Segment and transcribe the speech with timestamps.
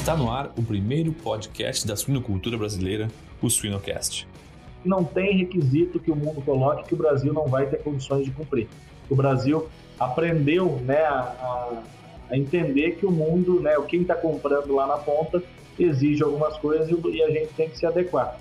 [0.00, 3.08] Está no ar o primeiro podcast da suinocultura brasileira,
[3.42, 4.26] o Suinocast.
[4.82, 8.30] Não tem requisito que o mundo coloque que o Brasil não vai ter condições de
[8.30, 8.66] cumprir.
[9.10, 9.68] O Brasil
[9.98, 11.82] aprendeu né, a,
[12.30, 15.42] a entender que o mundo, né, quem está comprando lá na ponta,
[15.78, 18.40] exige algumas coisas e a gente tem que se adequar.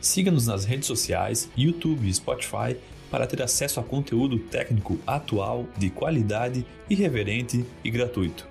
[0.00, 2.76] Siga-nos nas redes sociais, YouTube e Spotify
[3.10, 8.46] para ter acesso a conteúdo técnico atual, de qualidade, irreverente e gratuito.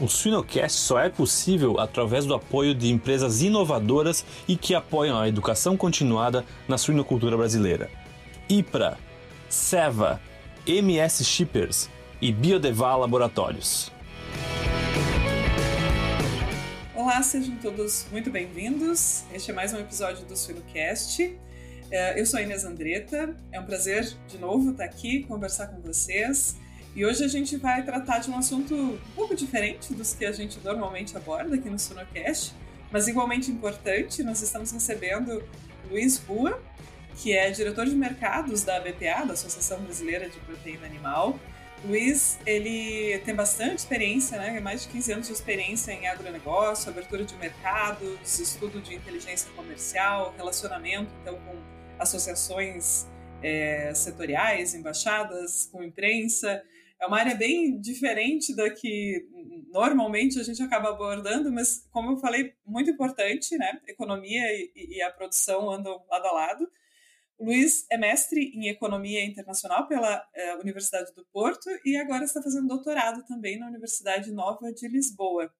[0.00, 5.28] O Suinocast só é possível através do apoio de empresas inovadoras e que apoiam a
[5.28, 7.88] educação continuada na suinocultura brasileira.
[8.48, 8.98] IPRA,
[9.48, 10.20] SEVA,
[10.66, 11.88] MS Shippers
[12.20, 13.92] e Biodeval Laboratórios.
[16.92, 19.22] Olá, sejam todos muito bem-vindos.
[19.32, 21.38] Este é mais um episódio do Suinocast.
[21.92, 25.80] É, eu sou a Inês Andretta, é um prazer de novo estar aqui, conversar com
[25.80, 26.56] vocês.
[26.94, 30.30] E hoje a gente vai tratar de um assunto um pouco diferente dos que a
[30.30, 32.54] gente normalmente aborda aqui no Sunocast,
[32.92, 34.22] mas igualmente importante.
[34.22, 35.42] Nós estamos recebendo
[35.90, 36.62] Luiz Rua,
[37.16, 41.36] que é diretor de mercados da BPA, da Associação Brasileira de Proteína Animal.
[41.84, 44.60] Luiz, ele tem bastante experiência, né?
[44.60, 50.32] mais de 15 anos de experiência em agronegócio, abertura de mercados, estudo de inteligência comercial,
[50.36, 51.56] relacionamento então com
[51.98, 53.04] associações
[53.42, 56.62] é, setoriais, embaixadas, com imprensa.
[57.04, 59.28] É uma área bem diferente da que
[59.68, 63.78] normalmente a gente acaba abordando, mas como eu falei, muito importante, né?
[63.86, 66.72] Economia e, e a produção andam lado a lado.
[67.36, 72.40] O Luiz é mestre em Economia Internacional pela é, Universidade do Porto e agora está
[72.40, 75.52] fazendo doutorado também na Universidade Nova de Lisboa.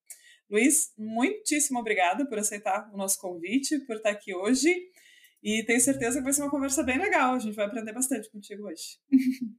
[0.48, 4.74] Luiz, muitíssimo obrigada por aceitar o nosso convite, por estar aqui hoje.
[5.44, 7.34] E tenho certeza que vai ser uma conversa bem legal.
[7.34, 8.96] A gente vai aprender bastante contigo hoje.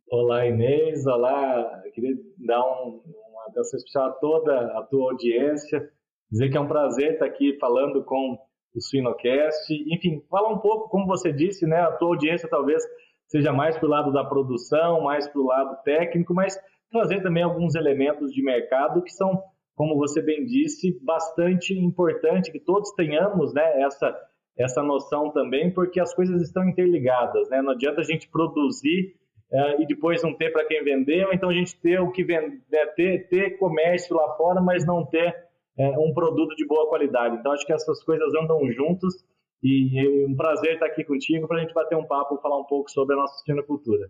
[0.10, 1.06] Olá, Inês.
[1.06, 1.84] Olá.
[1.86, 5.88] Eu queria dar um, uma atenção especial a toda a tua audiência.
[6.32, 8.36] Dizer que é um prazer estar aqui falando com
[8.74, 9.72] o Suinocast.
[9.94, 11.82] Enfim, falar um pouco, como você disse, né?
[11.82, 12.82] A tua audiência talvez
[13.28, 16.60] seja mais para o lado da produção, mais para o lado técnico, mas
[16.90, 19.40] trazer também alguns elementos de mercado que são,
[19.76, 23.84] como você bem disse, bastante importante que todos tenhamos, né?
[23.84, 24.16] Essa
[24.58, 27.62] essa noção também, porque as coisas estão interligadas, né?
[27.62, 29.16] Não adianta a gente produzir
[29.52, 32.24] é, e depois não ter para quem vender, ou então a gente ter o que
[32.24, 35.36] vender, né, ter, ter comércio lá fora, mas não ter
[35.78, 37.36] é, um produto de boa qualidade.
[37.36, 39.14] Então acho que essas coisas andam juntos
[39.62, 42.66] e é um prazer estar aqui contigo para a gente bater um papo, falar um
[42.66, 44.10] pouco sobre a nossa suinocultura.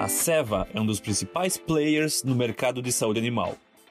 [0.00, 3.54] A Seva é um dos principais players no mercado de saúde animal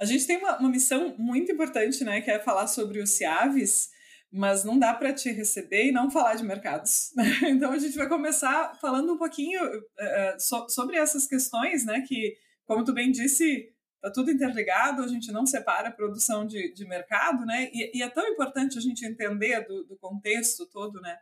[0.00, 3.90] A gente tem uma, uma missão muito importante, né, que é falar sobre os CIAVs,
[4.36, 7.12] mas não dá para te receber e não falar de mercados.
[7.46, 12.36] então a gente vai começar falando um pouquinho uh, so, sobre essas questões, né, que,
[12.66, 13.72] como tu bem disse,
[14.02, 18.02] tá tudo interligado, a gente não separa a produção de, de mercado, né, e, e,
[18.02, 21.16] é tão importante a gente entender do, do contexto todo, né.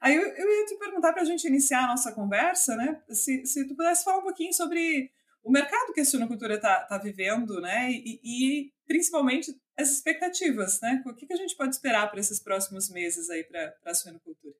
[0.00, 3.44] Aí eu, eu ia te perguntar para a gente iniciar a nossa conversa, né, se,
[3.44, 5.10] se tu pudesse falar um pouquinho sobre
[5.44, 7.90] o mercado que a suinocultura está tá vivendo, né?
[7.90, 11.02] E, e, principalmente as expectativas, né?
[11.06, 14.54] O que, que a gente pode esperar para esses próximos meses aí para a suinocultura?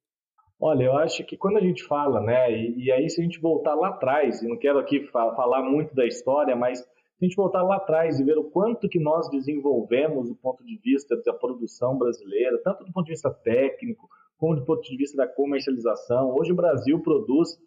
[0.61, 3.41] Olha, eu acho que quando a gente fala, né, e, e, aí se a gente
[3.41, 6.87] voltar lá atrás, e não quero aqui fa falar muito da história, mas se
[7.21, 10.77] a gente voltar lá atrás e ver o quanto que nós desenvolvemos do ponto de
[10.79, 14.09] vista da produção brasileira, tanto do ponto de vista técnico,
[14.39, 17.59] como do ponto de vista da comercialização, hoje o Brasil produz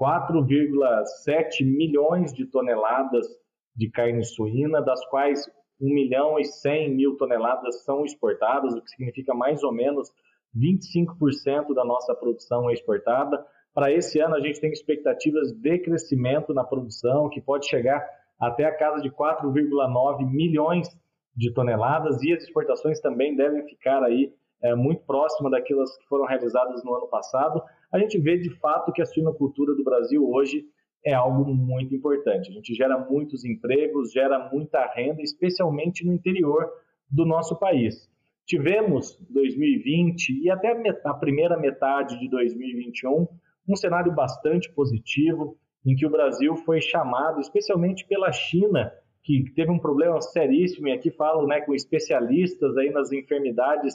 [0.00, 3.26] 4,7 milhões de toneladas
[3.74, 5.46] de carne suína, das quais
[5.80, 10.10] 1 milhão e 100 mil toneladas são exportadas, o que significa mais ou menos
[10.56, 13.44] 25% da nossa produção é exportada.
[13.74, 18.06] Para esse ano, a gente tem expectativas de crescimento na produção, que pode chegar
[18.38, 20.88] até a casa de 4,9 milhões
[21.34, 26.26] de toneladas, e as exportações também devem ficar aí é, muito próxima daquelas que foram
[26.26, 27.62] realizadas no ano passado
[27.92, 30.64] a gente vê de fato que a suinocultura do Brasil hoje
[31.04, 32.50] é algo muito importante.
[32.50, 36.70] A gente gera muitos empregos, gera muita renda, especialmente no interior
[37.10, 38.10] do nosso país.
[38.46, 40.72] Tivemos 2020 e até
[41.04, 43.28] a primeira metade de 2021
[43.68, 48.92] um cenário bastante positivo, em que o Brasil foi chamado, especialmente pela China,
[49.22, 53.94] que teve um problema seríssimo, e aqui falo né, com especialistas aí nas enfermidades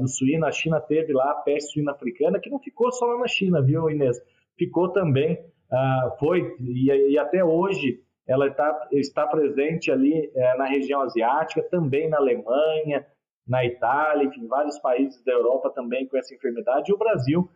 [0.00, 3.18] do suíno, a China teve lá a peste suína africana, que não ficou só lá
[3.18, 4.16] na China, viu, Inês?
[4.58, 11.02] Ficou também, uh, foi, e, até hoje ela tá, está presente ali uh, na região
[11.02, 13.06] asiática, também na Alemanha,
[13.46, 17.48] na Itália, enfim, vários países da Europa também com essa enfermidade, e o Brasil,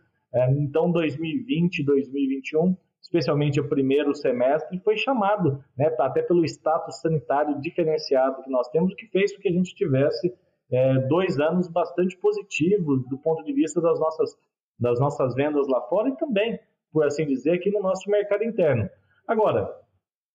[0.57, 8.41] então 2020, 2021 especialmente o primeiro semestre, foi chamado, né, até pelo status sanitário diferenciado
[8.41, 10.33] que nós temos, o que fez com que a gente tivesse
[10.71, 14.35] é, dois anos bastante positivos do ponto de vista das nossas,
[14.79, 16.59] das nossas vendas lá fora e também,
[16.91, 18.89] por assim dizer, aqui no nosso mercado interno.
[19.27, 19.69] Agora,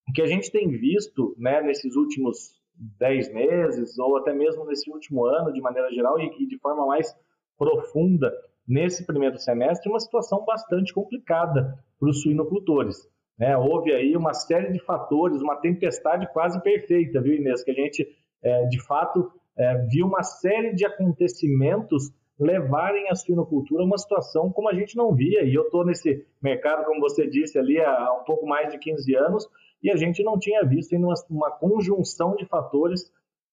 [0.08, 2.54] o que a gente tem visto né, nesses últimos
[2.98, 6.86] dez meses, ou até mesmo nesse último ano, de maneira geral, e, e de forma
[6.86, 7.14] mais
[7.58, 8.32] profunda,
[8.68, 13.08] nesse primeiro semestre, uma situação bastante complicada para os suinocultores.
[13.38, 13.56] Né?
[13.56, 17.62] Houve aí uma série de fatores, uma tempestade quase perfeita, viu, Inês?
[17.62, 18.06] Que a gente,
[18.42, 24.52] é, de fato, é, viu uma série de acontecimentos levarem a suinocultura a uma situação
[24.52, 25.42] como a gente não via.
[25.44, 29.14] E eu estou nesse mercado, como você disse, ali há um pouco mais de 15
[29.16, 29.48] anos,
[29.82, 33.10] e a gente não tinha visto uma, uma conjunção de fatores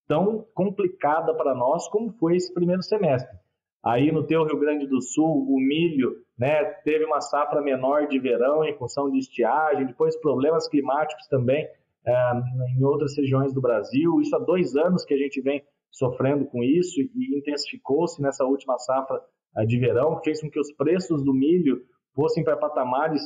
[0.08, 3.38] tão complicada para nós como foi esse primeiro semestre.
[3.84, 8.18] Aí no teu Rio Grande do Sul, o milho né, teve uma safra menor de
[8.18, 11.68] verão em função de estiagem, depois problemas climáticos também
[12.06, 12.32] é,
[12.78, 14.22] em outras regiões do Brasil.
[14.22, 15.64] Isso há dois anos que a gente vem
[15.94, 19.22] sofrendo com isso e intensificou-se nessa última safra
[19.56, 21.82] é, de verão, fez com que os preços do milho
[22.16, 23.22] fossem para patamares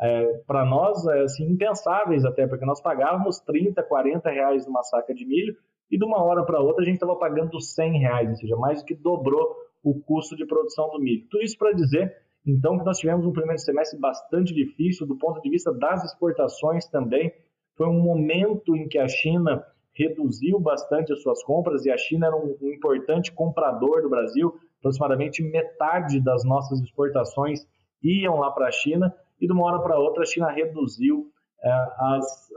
[0.00, 5.26] é, para nós assim, impensáveis até, porque nós pagávamos 30, 40 reais numa saca de
[5.26, 5.54] milho
[5.90, 8.80] e de uma hora para outra a gente estava pagando 100 reais, ou seja, mais
[8.80, 11.26] do que dobrou o custo de produção do milho.
[11.30, 12.14] Tudo isso para dizer,
[12.46, 16.86] então, que nós tivemos um primeiro semestre bastante difícil do ponto de vista das exportações
[16.86, 17.32] também.
[17.76, 19.64] Foi um momento em que a China
[20.00, 24.54] reduziu bastante as suas compras e a China era um, um importante comprador do Brasil.
[24.78, 27.60] Aproximadamente metade das nossas exportações
[28.02, 31.26] iam lá para a China e de uma hora para outra a China reduziu
[31.62, 32.48] eh, as,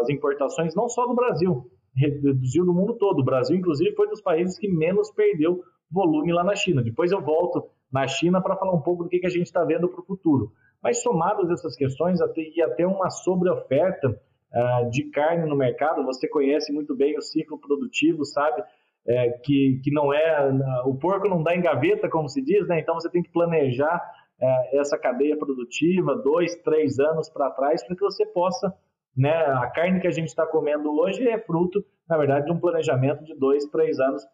[0.00, 1.66] as importações não só do Brasil,
[1.96, 3.20] reduziu do mundo todo.
[3.20, 6.82] O Brasil, inclusive, foi dos países que menos perdeu volume lá na China.
[6.82, 9.64] Depois eu volto na China para falar um pouco do que, que a gente está
[9.64, 10.52] vendo para o futuro.
[10.82, 14.18] Mas somadas essas questões, até, e até uma sobreoferta
[14.54, 18.62] uh, de carne no mercado, você conhece muito bem o ciclo produtivo, sabe?
[19.06, 20.48] É, que, que não é.
[20.84, 22.78] O porco não dá em gaveta, como se diz, né?
[22.78, 24.00] Então você tem que planejar
[24.40, 28.72] é, essa cadeia produtiva dois, três anos para trás para que você possa.
[29.14, 32.58] Né, a carne que a gente está comendo hoje é fruto, na verdade, de um
[32.58, 34.26] planejamento de dois, três anos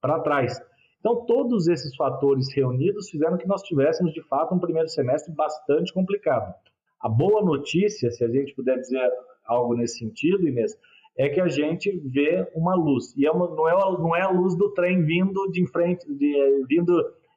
[0.00, 0.60] para trás.
[1.00, 5.92] Então, todos esses fatores reunidos fizeram que nós tivéssemos, de fato, um primeiro semestre bastante
[5.92, 6.54] complicado.
[7.00, 9.10] A boa notícia, se a gente puder dizer
[9.46, 10.76] algo nesse sentido, Inês,
[11.18, 13.16] é que a gente vê uma luz.
[13.16, 16.64] E é uma, não, é, não é a luz do trem vindo de frente, de,
[16.68, 16.92] vindo,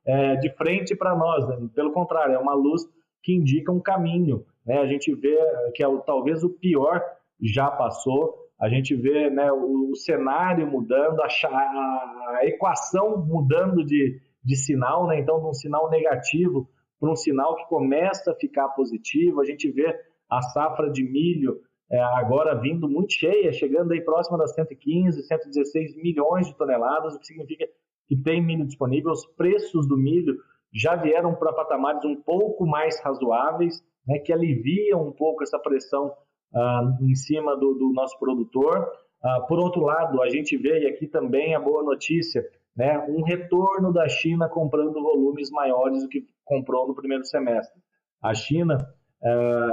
[0.06, 1.47] é, de frente para nós.
[1.47, 1.69] Né?
[1.73, 2.83] Pelo contrário, é uma luz
[3.23, 4.45] que indica um caminho.
[4.65, 4.79] Né?
[4.79, 5.38] A gente vê
[5.73, 7.01] que é, talvez o pior
[7.41, 14.19] já passou a gente vê né, o, o cenário mudando, a, a, equação mudando de,
[14.44, 15.19] de sinal, né?
[15.19, 16.69] então de um sinal negativo
[17.00, 19.39] para um sinal que começa a ficar positivo.
[19.39, 19.97] A gente vê
[20.29, 25.96] a safra de milho é, agora vindo muito cheia, chegando aí próxima das 115, 116
[25.96, 27.67] milhões de toneladas, o que significa
[28.08, 29.12] que tem milho disponível.
[29.12, 30.38] Os preços do milho
[30.72, 36.13] já vieram para patamares um pouco mais razoáveis, né, que aliviam um pouco essa pressão
[36.53, 38.88] uh, em cima do, do nosso produtor.
[39.24, 42.43] Uh, por outro lado, a gente vê, aqui também a boa notícia,
[42.75, 47.81] né, um retorno da China comprando volumes maiores do que comprou no primeiro semestre.
[48.22, 48.77] A China,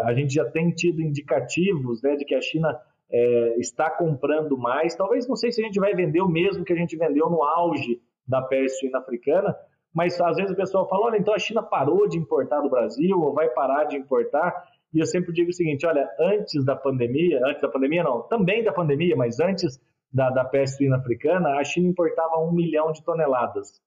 [0.05, 2.79] a gente já tem tido indicativos né, de que a China
[3.11, 4.95] é, está comprando mais.
[4.95, 7.43] Talvez não sei se a gente vai vender o mesmo que a gente vendeu no
[7.43, 9.57] auge da peste suína africana,
[9.95, 13.19] mas às vezes o pessoal fala: olha, então a China parou de importar do Brasil
[13.21, 14.65] ou vai parar de importar.
[14.93, 18.65] E eu sempre digo o seguinte: olha, antes da pandemia, antes da pandemia não, também
[18.65, 19.81] da pandemia, mas antes
[20.13, 23.81] da, da peste suína africana, a China importava um milhão de toneladas.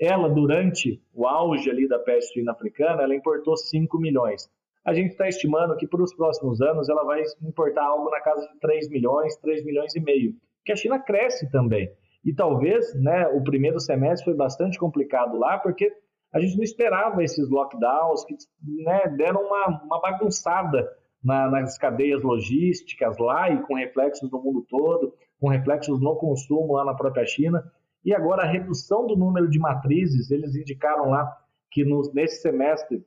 [0.00, 4.50] Ela, durante o auge ali da peste suína africana, ela importou 5 milhões.
[4.84, 8.46] A gente está estimando que para os próximos anos ela vai importar algo na casa
[8.48, 10.34] de 3 milhões, 3 milhões e meio,
[10.64, 11.90] que a China cresce também.
[12.24, 15.92] E talvez, né, o primeiro semestre foi bastante complicado lá, porque
[16.32, 18.34] a gente não esperava esses lockdowns que
[18.82, 20.88] né, deram uma, uma bagunçada
[21.22, 26.74] na, nas cadeias logísticas lá e com reflexos no mundo todo, com reflexos no consumo
[26.74, 27.62] lá na própria China.
[28.04, 31.36] E agora a redução do número de matrizes, eles indicaram lá
[31.70, 33.04] que nesse semestre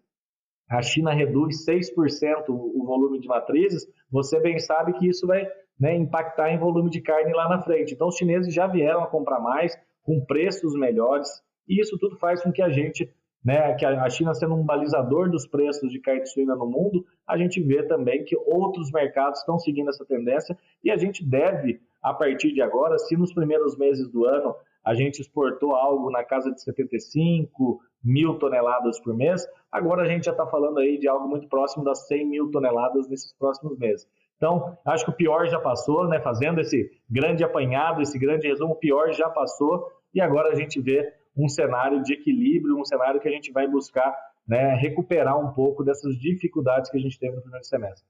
[0.69, 5.47] a China reduz 6% o volume de matrizes, você bem sabe que isso vai
[5.79, 7.93] né, impactar em volume de carne lá na frente.
[7.93, 11.27] Então, os chineses já vieram a comprar mais, com preços melhores,
[11.67, 13.11] e isso tudo faz com que a gente,
[13.43, 17.37] né, que a China sendo um balizador dos preços de carne suína no mundo, a
[17.37, 22.13] gente vê também que outros mercados estão seguindo essa tendência e a gente deve, a
[22.13, 24.55] partir de agora, se nos primeiros meses do ano
[24.85, 30.25] a gente exportou algo na casa de 75 mil toneladas por mês, agora a gente
[30.25, 34.07] já está falando aí de algo muito próximo das 100 mil toneladas nesses próximos meses.
[34.37, 36.19] Então, acho que o pior já passou, né?
[36.19, 40.79] Fazendo esse grande apanhado, esse grande resumo, o pior já passou e agora a gente
[40.79, 44.15] vê um cenário de equilíbrio, um cenário que a gente vai buscar
[44.47, 48.05] né, recuperar um pouco dessas dificuldades que a gente teve no primeiro semestre.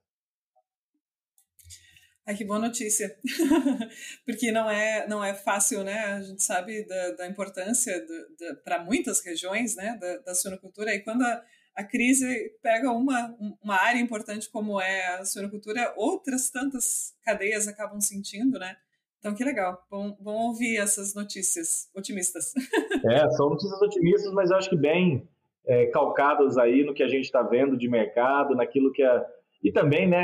[2.26, 3.16] Ai, que boa notícia.
[4.26, 5.96] Porque não é, não é fácil, né?
[6.06, 7.94] A gente sabe da, da importância
[8.64, 10.92] para muitas regiões né, da, da suinocultura.
[10.92, 11.42] E quando a,
[11.76, 18.00] a crise pega uma, uma área importante como é a suinocultura, outras tantas cadeias acabam
[18.00, 18.76] sentindo, né?
[19.20, 19.84] Então, que legal.
[19.90, 22.52] Bom, bom ouvir essas notícias otimistas.
[23.08, 25.28] É, são notícias otimistas, mas acho que bem
[25.64, 29.26] é, calcadas aí no que a gente está vendo de mercado, naquilo que é.
[29.66, 30.22] E também, né,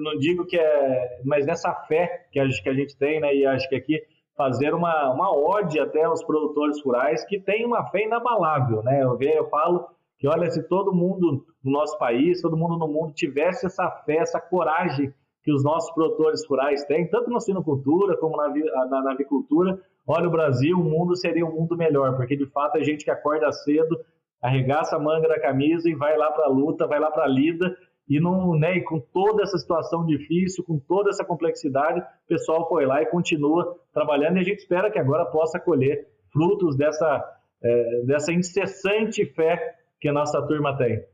[0.00, 1.20] não digo que é.
[1.24, 4.00] Mas nessa fé que a, que a gente tem, né, e acho que aqui
[4.36, 9.02] fazer uma, uma ode até aos produtores rurais que têm uma fé inabalável, né?
[9.02, 9.84] Eu, vejo, eu falo
[10.16, 14.18] que, olha, se todo mundo no nosso país, todo mundo no mundo tivesse essa fé,
[14.18, 19.10] essa coragem que os nossos produtores rurais têm, tanto na sinocultura como na, na, na
[19.10, 23.04] avicultura, olha, o Brasil, o mundo seria um mundo melhor, porque de fato é gente
[23.04, 23.98] que acorda cedo,
[24.40, 27.28] arregaça a manga da camisa e vai lá para a luta, vai lá para a
[27.28, 27.76] lida,
[28.08, 32.68] e, não, né, e com toda essa situação difícil, com toda essa complexidade, o pessoal
[32.68, 37.38] foi lá e continua trabalhando, e a gente espera que agora possa colher frutos dessa,
[37.62, 41.04] é, dessa incessante fé que a nossa turma tem.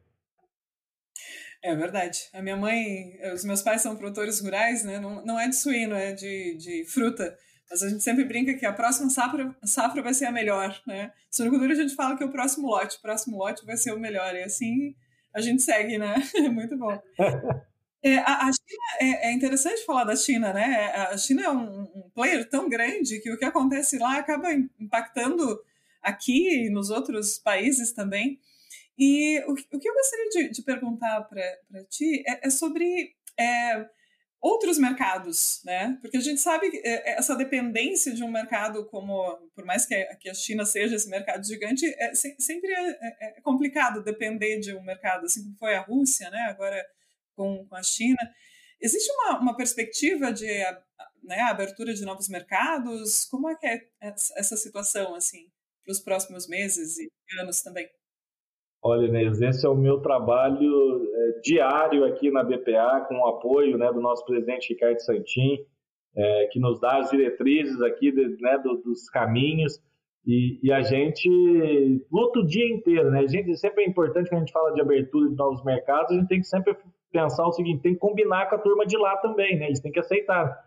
[1.63, 2.19] É verdade.
[2.35, 5.01] A minha mãe, os meus pais são produtores rurais, né?
[5.01, 7.35] Não, não é de suíno, é de, de fruta.
[7.71, 11.11] Mas a gente sempre brinca que a próxima safra, safra vai ser a melhor, né?
[11.31, 13.99] Suinocultura a gente fala que é o próximo lote, o próximo lote vai ser o
[13.99, 14.35] melhor.
[14.35, 14.95] E assim
[15.35, 16.15] a gente segue, né?
[16.37, 16.97] É muito bom.
[18.03, 20.93] É, a, a, China, é, é, interessante falar da China, né?
[21.11, 25.59] A China é um, um, player tão grande que o que acontece lá acaba impactando
[26.03, 28.39] aqui e nos outros países também.
[28.99, 33.87] E o, o que eu gostaria de, de perguntar para ti é, é sobre é,
[34.45, 35.97] outros mercados, né?
[36.03, 39.87] Porque a gente sabe que é, é, essa dependência de um mercado como, por mais
[39.87, 44.83] que a China seja esse mercado gigante, é, sempre é, é, complicado depender de um
[44.83, 46.41] mercado, assim como foi a Rússia, né?
[46.51, 46.85] Agora
[47.35, 48.19] com, com a China.
[48.79, 50.47] Existe uma, uma perspectiva de
[51.23, 53.25] né, abertura de novos mercados?
[53.31, 55.47] Como é que é essa situação, assim,
[55.83, 57.11] para os próximos meses e
[57.41, 57.89] anos também?
[58.83, 63.79] Olha, Inês, esse é o meu trabalho é, diário aqui na BPA, com o apoio
[63.79, 65.59] né, do nosso presidente Ricardo Santin,
[66.17, 69.81] é, que nos dá as diretrizes aqui de, né, do, dos caminhos,
[70.27, 71.29] e, e, a gente
[72.11, 73.11] luta o dia inteiro.
[73.11, 73.21] Né?
[73.21, 76.15] A gente, sempre é importante quando a gente fala de abertura de novos mercados, a
[76.15, 76.75] gente tem que sempre
[77.13, 79.67] pensar o seguinte, tem que combinar com a turma de lá também, né?
[79.67, 80.59] eles têm que aceitar.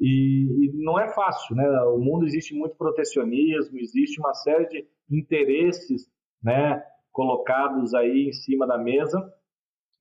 [0.00, 1.68] E, e não é fácil, né?
[1.84, 6.08] O mundo existe muito protecionismo, existe uma série de interesses,
[6.42, 6.82] né?
[7.12, 9.22] colocados aí em cima da mesa,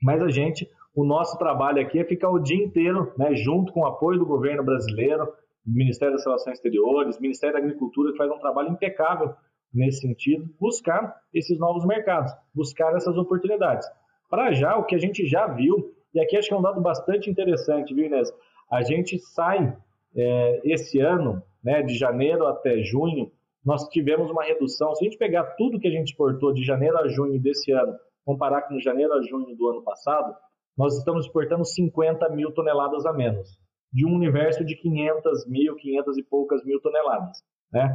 [0.02, 3.82] mas a gente, o nosso trabalho aqui é ficar o dia inteiro, né, junto com
[3.82, 5.26] o apoio do governo brasileiro,
[5.66, 9.34] do Ministério das Relações Exteriores, Ministério da Agricultura, que faz um trabalho impecável
[9.74, 13.88] nesse sentido, buscar esses novos mercados, buscar essas oportunidades.
[14.30, 16.82] Para já, o que a gente já viu, e aqui acho que é um dado
[16.82, 18.34] bastante interessante, viu, Inês?
[18.70, 19.78] A gente sai
[20.16, 23.32] é, esse ano, né, de janeiro até junho,
[23.64, 24.94] nós tivemos uma redução.
[24.96, 27.96] Se a gente pegar tudo que a gente exportou de janeiro a junho desse ano,
[28.32, 30.34] comparar com janeiro a junho do ano passado,
[30.78, 33.60] nós estamos exportando 50 mil toneladas a menos,
[33.92, 37.44] de um universo de 500 mil, 500 e poucas mil toneladas.
[37.74, 37.94] Né?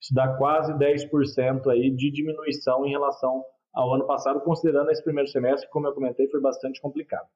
[0.00, 5.30] Isso dá quase 10% aí de diminuição em relação ao ano passado, considerando esse primeiro
[5.30, 7.28] semestre, como eu comentei, foi bastante complicado.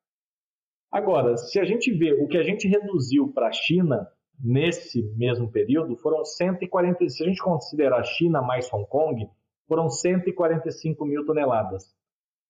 [0.90, 4.08] Agora, se a gente vê o que a gente reduziu para a China,
[4.42, 9.28] nesse mesmo período, foram 140, se a gente considerar China mais Hong Kong,
[9.68, 11.94] foram 145 mil toneladas.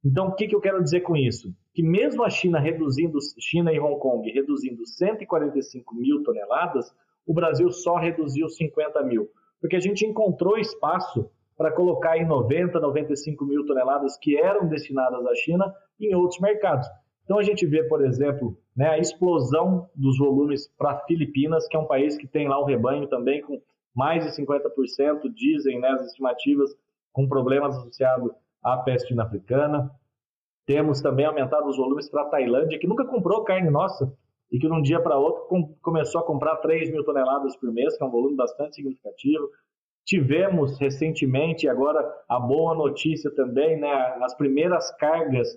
[0.04, 1.54] Então, o que, que eu quero dizer com isso?
[1.74, 6.90] Que mesmo a China reduzindo, China e Hong Kong reduzindo 145 mil toneladas,
[7.26, 9.28] o Brasil só reduziu 50 mil,
[9.60, 15.26] porque a gente encontrou espaço para colocar em 90, 95 mil toneladas que eram destinadas
[15.26, 16.88] à China em outros mercados.
[17.24, 21.78] Então a gente vê, por exemplo, né, a explosão dos volumes para Filipinas, que é
[21.78, 23.60] um país que tem lá um rebanho também com
[23.94, 26.74] mais de 50%, dizem né, as estimativas,
[27.12, 29.90] com problemas associados à peste africana.
[30.66, 34.12] Temos também aumentado os volumes para a Tailândia, que nunca comprou carne nossa,
[34.52, 37.72] e que de um dia para outro com, começou a comprar 3 mil toneladas por
[37.72, 39.48] mês, que é um volume bastante significativo.
[40.04, 45.48] Tivemos recentemente, agora a boa notícia também, né, as primeiras cargas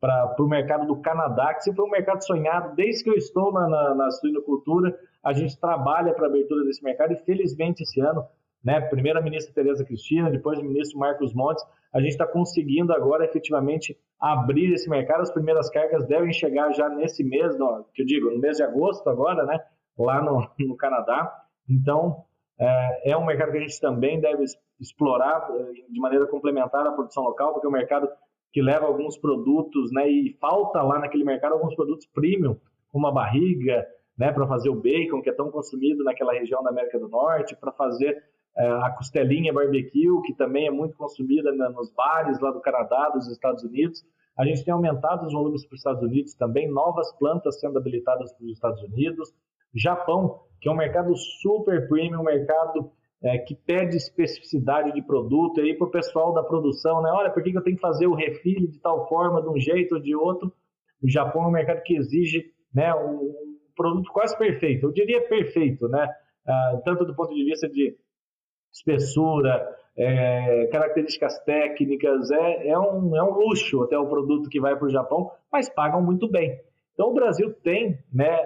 [0.00, 3.52] para o mercado do Canadá, que sempre foi um mercado sonhado desde que eu estou
[3.52, 4.98] na, na, na suinocultura.
[5.22, 8.26] A gente trabalha para a abertura desse mercado e, felizmente, esse ano,
[8.64, 13.24] né, a ministra Tereza Cristina, depois o ministro Marcos Montes, a gente está conseguindo agora
[13.24, 15.22] efetivamente abrir esse mercado.
[15.22, 18.62] As primeiras cargas devem chegar já nesse mês, no, que eu digo, no mês de
[18.62, 19.58] agosto agora, né,
[19.98, 21.32] lá no, no Canadá.
[21.68, 22.24] Então,
[22.58, 24.44] é, é um mercado que a gente também deve
[24.80, 28.08] explorar eh, de maneira complementar à produção local, porque é um mercado
[28.52, 32.56] que leva alguns produtos, né, e falta lá naquele mercado alguns produtos premium,
[32.90, 33.86] como a barriga,
[34.18, 37.56] né, para fazer o bacon, que é tão consumido naquela região da América do Norte,
[37.56, 38.22] para fazer
[38.56, 43.62] a costelinha barbecue, que também é muito consumida nos bares lá do Canadá, dos Estados
[43.64, 44.04] Unidos.
[44.38, 48.32] A gente tem aumentado os volumes para os Estados Unidos também, novas plantas sendo habilitadas
[48.32, 49.32] para os Estados Unidos.
[49.74, 52.90] Japão, que é um mercado super premium, um mercado
[53.22, 57.10] é, que pede especificidade de produto aí para o pessoal da produção, né?
[57.10, 59.94] Olha, por que eu tenho que fazer o refil de tal forma, de um jeito
[59.94, 60.52] ou de outro?
[61.02, 62.44] O Japão é um mercado que exige
[62.74, 63.32] né, um
[63.76, 66.08] produto quase perfeito, eu diria perfeito, né?
[66.46, 67.96] Ah, tanto do ponto de vista de
[68.72, 74.76] espessura, é, características técnicas, é, é, um, é um luxo até o produto que vai
[74.76, 76.58] para o Japão, mas pagam muito bem.
[76.94, 78.38] Então o Brasil tem né,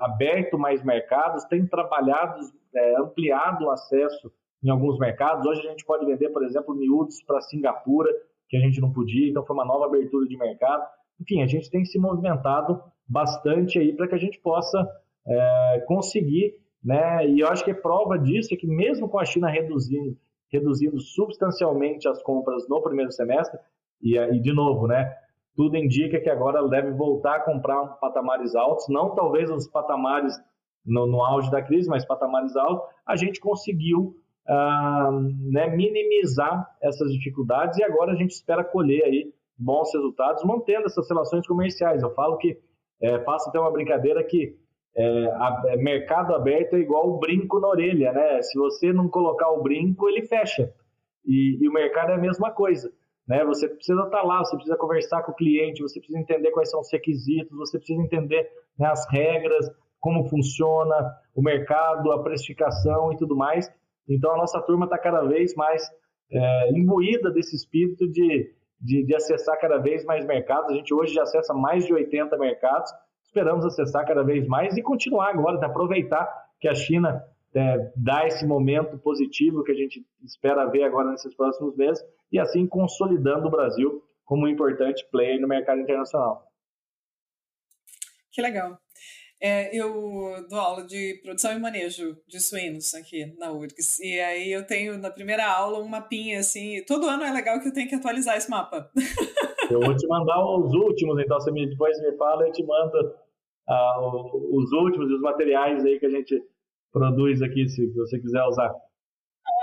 [0.00, 2.40] aberto mais mercados, tem trabalhado
[2.74, 4.30] é, ampliado o acesso
[4.62, 5.46] em alguns mercados.
[5.46, 8.10] Hoje a gente pode vender, por exemplo, miúdos para Singapura,
[8.48, 10.84] que a gente não podia, então foi uma nova abertura de mercado.
[11.20, 14.86] Enfim, a gente tem se movimentado bastante aí para que a gente possa
[15.26, 16.54] é, conseguir,
[16.86, 17.26] né?
[17.28, 20.16] E eu acho que prova disso é que mesmo com a China reduzindo,
[20.48, 23.58] reduzindo substancialmente as compras no primeiro semestre,
[24.00, 25.12] e, e de novo, né?
[25.56, 30.38] Tudo indica que agora ela deve voltar a comprar patamares altos, não talvez os patamares
[30.84, 34.14] no, no auge da crise, mas patamares altos, a gente conseguiu
[34.46, 35.10] ah,
[35.50, 41.08] né, minimizar essas dificuldades e agora a gente espera colher aí bons resultados, mantendo essas
[41.08, 42.02] relações comerciais.
[42.02, 42.60] Eu falo que,
[43.00, 44.56] é, faço até uma brincadeira que
[44.96, 48.40] é, a, é, mercado aberto é igual o brinco na orelha, né?
[48.42, 50.72] Se você não colocar o brinco, ele fecha.
[51.24, 52.90] E, e o mercado é a mesma coisa.
[53.26, 53.44] Né?
[53.44, 56.80] Você precisa estar lá, você precisa conversar com o cliente, você precisa entender quais são
[56.80, 59.68] os requisitos, você precisa entender né, as regras,
[60.00, 60.94] como funciona
[61.34, 63.68] o mercado, a precificação e tudo mais.
[64.08, 65.82] Então a nossa turma está cada vez mais
[66.30, 70.70] é, imbuída desse espírito de, de, de, acessar cada vez mais mercados.
[70.70, 72.90] A gente hoje já acessa mais de 80 mercados,
[73.36, 76.26] esperamos acessar cada vez mais e continuar agora, aproveitar
[76.58, 77.22] que a China
[77.54, 82.38] é, dá esse momento positivo que a gente espera ver agora nesses próximos meses e
[82.38, 86.46] assim consolidando o Brasil como um importante player no mercado internacional.
[88.32, 88.78] Que legal.
[89.38, 94.00] É, eu dou aula de produção e manejo de suínos aqui na URGS.
[94.00, 96.82] E aí eu tenho na primeira aula um mapinha assim.
[96.86, 98.90] Todo ano é legal que eu tenho que atualizar esse mapa.
[99.70, 103.14] Eu vou te mandar os últimos, então você me, depois me fala, eu te mando
[103.68, 106.42] uh, os últimos e os materiais aí que a gente
[106.92, 108.74] produz aqui, se você quiser usar.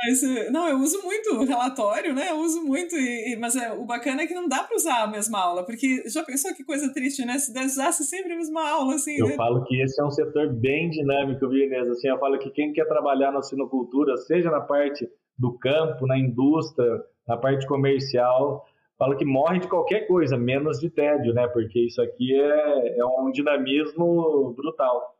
[0.07, 2.31] Esse, não, eu uso muito relatório, né?
[2.31, 5.07] Eu uso muito, e, mas é, o bacana é que não dá para usar a
[5.07, 7.37] mesma aula, porque já pensou que coisa triste, né?
[7.37, 9.17] Se usasse sempre a mesma aula, assim.
[9.17, 9.35] Eu né?
[9.35, 11.89] falo que esse é um setor bem dinâmico, viu, Inês?
[11.89, 16.17] Assim, eu falo que quem quer trabalhar na sinocultura, seja na parte do campo, na
[16.17, 18.65] indústria, na parte comercial,
[18.97, 21.47] falo que morre de qualquer coisa, menos de tédio, né?
[21.47, 25.13] Porque isso aqui é, é um dinamismo brutal.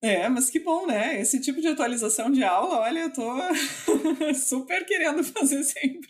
[0.00, 1.20] É, mas que bom, né?
[1.20, 3.32] Esse tipo de atualização de aula, olha, eu tô
[4.34, 6.08] super querendo fazer sempre.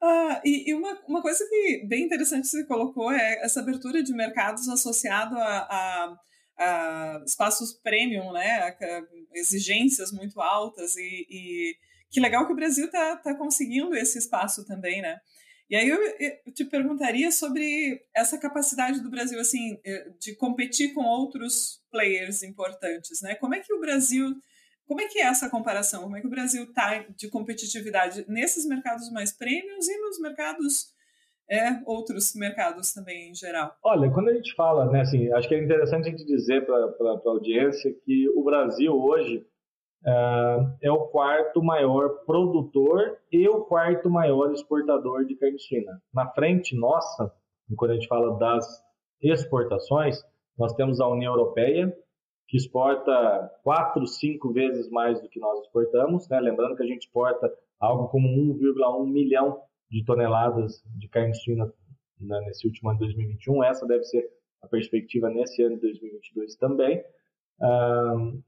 [0.00, 4.12] Ah, e, e uma, uma coisa que bem interessante você colocou é essa abertura de
[4.14, 6.16] mercados associado a, a,
[6.58, 8.76] a espaços premium, né?
[9.34, 11.76] Exigências muito altas e, e,
[12.10, 15.18] que legal que o Brasil está tá conseguindo esse espaço também, né?
[15.70, 15.98] E aí eu,
[16.54, 23.20] te perguntaria sobre essa capacidade do Brasil, assim, eh, de competir com outros players importantes,
[23.20, 23.34] né?
[23.34, 24.34] Como é que o Brasil,
[24.86, 26.02] como é que é essa comparação?
[26.04, 30.86] Como é que o Brasil está de competitividade nesses mercados mais premiums e nos mercados
[31.50, 33.76] é, outros mercados também em geral?
[33.82, 36.76] Olha, quando a gente fala, né, assim, acho que é interessante a gente dizer para
[36.76, 39.46] a audiência que o Brasil hoje
[40.04, 46.00] Uh, é o quarto maior produtor e o quarto maior exportador de carne suína.
[46.14, 47.32] Na frente nossa,
[47.76, 48.64] quando a gente fala das
[49.20, 50.22] exportações,
[50.56, 51.92] nós temos a União Europeia,
[52.46, 56.28] que exporta quatro, cinco vezes mais do que nós exportamos.
[56.28, 56.40] Né?
[56.40, 61.72] Lembrando que a gente exporta algo como 1,1 milhão de toneladas de carne suína
[62.20, 63.64] né, nesse último ano de 2021.
[63.64, 64.28] Essa deve ser
[64.62, 67.02] a perspectiva nesse ano de 2022 também.
[67.60, 68.42] Uh,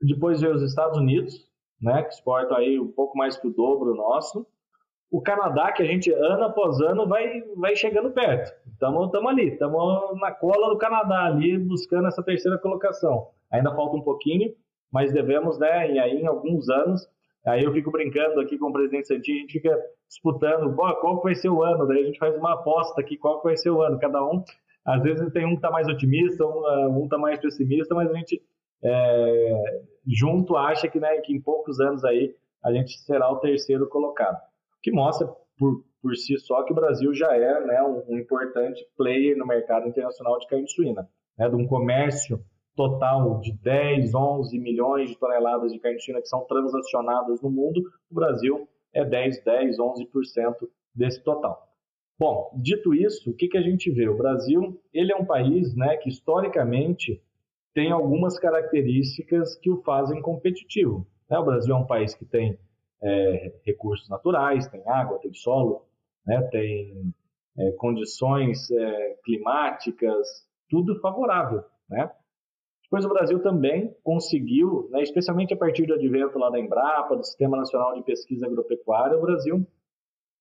[0.00, 1.46] depois veio os Estados Unidos,
[1.80, 4.46] né, que exportam aí um pouco mais que o dobro nosso.
[5.10, 8.52] O Canadá, que a gente ano após ano vai, vai chegando perto.
[8.72, 13.28] Estamos ali, estamos na cola do Canadá ali, buscando essa terceira colocação.
[13.52, 14.54] Ainda falta um pouquinho,
[14.92, 17.08] mas devemos, né, e aí em alguns anos,
[17.44, 19.76] aí eu fico brincando aqui com o presidente Santinho, a gente fica
[20.08, 23.56] disputando, qual vai ser o ano, daí a gente faz uma aposta aqui, qual vai
[23.56, 24.44] ser o ano, cada um,
[24.84, 28.42] às vezes tem um que está mais otimista, um está mais pessimista, mas a gente
[28.82, 33.88] é, junto acha que, né, que em poucos anos aí a gente será o terceiro
[33.88, 34.38] colocado,
[34.82, 35.26] que mostra
[35.58, 39.46] por, por si só que o Brasil já é né, um, um importante player no
[39.46, 41.08] mercado internacional de carne suína,
[41.38, 42.40] né, de um comércio
[42.76, 47.82] total de 10, 11 milhões de toneladas de carne suína que são transacionadas no mundo,
[48.10, 50.54] o Brasil é 10, 10, 11%
[50.94, 51.68] desse total.
[52.18, 54.08] Bom, dito isso, o que, que a gente vê?
[54.08, 57.22] O Brasil ele é um país né, que historicamente
[57.74, 61.06] tem algumas características que o fazem competitivo.
[61.28, 61.38] Né?
[61.38, 62.58] O Brasil é um país que tem
[63.02, 65.86] é, recursos naturais, tem água, tem solo,
[66.26, 66.42] né?
[66.50, 67.14] tem
[67.58, 70.26] é, condições é, climáticas,
[70.68, 71.62] tudo favorável.
[71.88, 72.10] Né?
[72.90, 77.22] Depois o Brasil também conseguiu, né, especialmente a partir do advento lá da Embrapa, do
[77.22, 79.64] Sistema Nacional de Pesquisa Agropecuária, o Brasil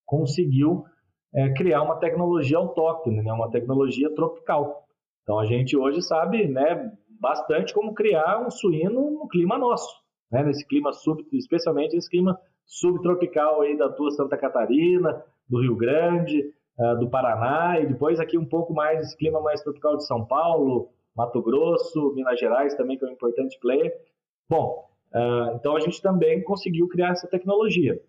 [0.03, 0.83] conseguiu
[1.31, 4.83] é, criar uma tecnologia autóctone, né, uma tecnologia tropical.
[5.21, 9.93] Então a gente hoje sabe né, bastante como criar um suíno no clima nosso,
[10.31, 15.75] né, nesse clima sub, especialmente esse clima subtropical aí da tua Santa Catarina, do Rio
[15.75, 20.05] Grande, uh, do Paraná e depois aqui um pouco mais esse clima mais tropical de
[20.05, 23.91] São Paulo, Mato Grosso, Minas Gerais também que é um importante player.
[24.47, 27.99] Bom, uh, então a gente também conseguiu criar essa tecnologia.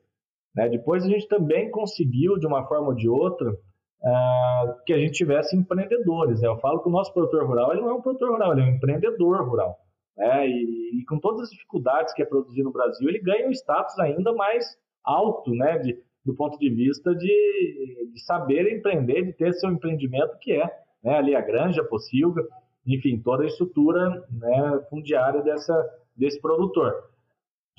[0.54, 0.68] Né?
[0.68, 3.56] Depois a gente também conseguiu de uma forma ou de outra
[4.02, 6.40] uh, que a gente tivesse empreendedores.
[6.40, 6.48] Né?
[6.48, 8.64] Eu falo que o nosso produtor rural ele não é um produtor rural, ele é
[8.64, 9.78] um empreendedor rural.
[10.16, 10.48] Né?
[10.48, 13.98] E, e, com todas as dificuldades que é produzir no Brasil, ele ganha um status
[13.98, 15.78] ainda mais alto, né?
[15.78, 20.66] De, do ponto de vista de, de, saber empreender, de ter seu empreendimento que é
[21.02, 21.16] né?
[21.16, 22.46] ali a granja, a pocilga,
[22.86, 24.84] enfim, toda a estrutura né?
[24.90, 25.74] fundiária dessa,
[26.14, 26.94] desse produtor.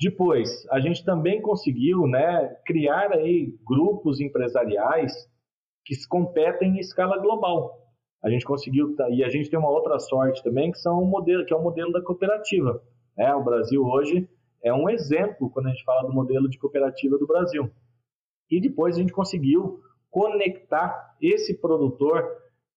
[0.00, 5.12] Depois, a gente também conseguiu né, criar aí grupos empresariais
[5.84, 7.78] que competem em escala global.
[8.22, 11.44] A gente conseguiu e a gente tem uma outra sorte também que são o modelo
[11.44, 12.80] que é o modelo da cooperativa.
[13.18, 14.28] É, o Brasil hoje
[14.62, 17.70] é um exemplo quando a gente fala do modelo de cooperativa do Brasil.
[18.50, 22.28] E depois a gente conseguiu conectar esse produtor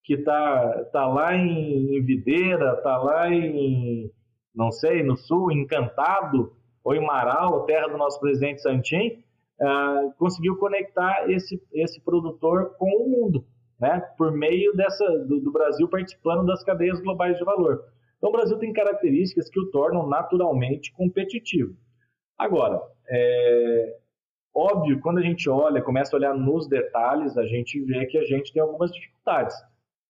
[0.04, 4.12] que está tá lá em, Videira, está lá em,
[4.54, 9.24] não sei, no sul, Encantado, ou em Marau, terra do nosso presidente Santim,
[9.62, 13.46] uh, conseguiu conectar esse, esse produtor com o mundo,
[13.80, 14.02] né?
[14.18, 17.84] por meio dessa, do, do Brasil participando das cadeias globais de valor.
[18.18, 21.76] Então, o Brasil tem características que o tornam naturalmente competitivo.
[22.38, 23.98] Agora, é
[24.54, 28.24] óbvio, quando a gente olha, começa a olhar nos detalhes, a gente vê que a
[28.24, 29.56] gente tem algumas dificuldades.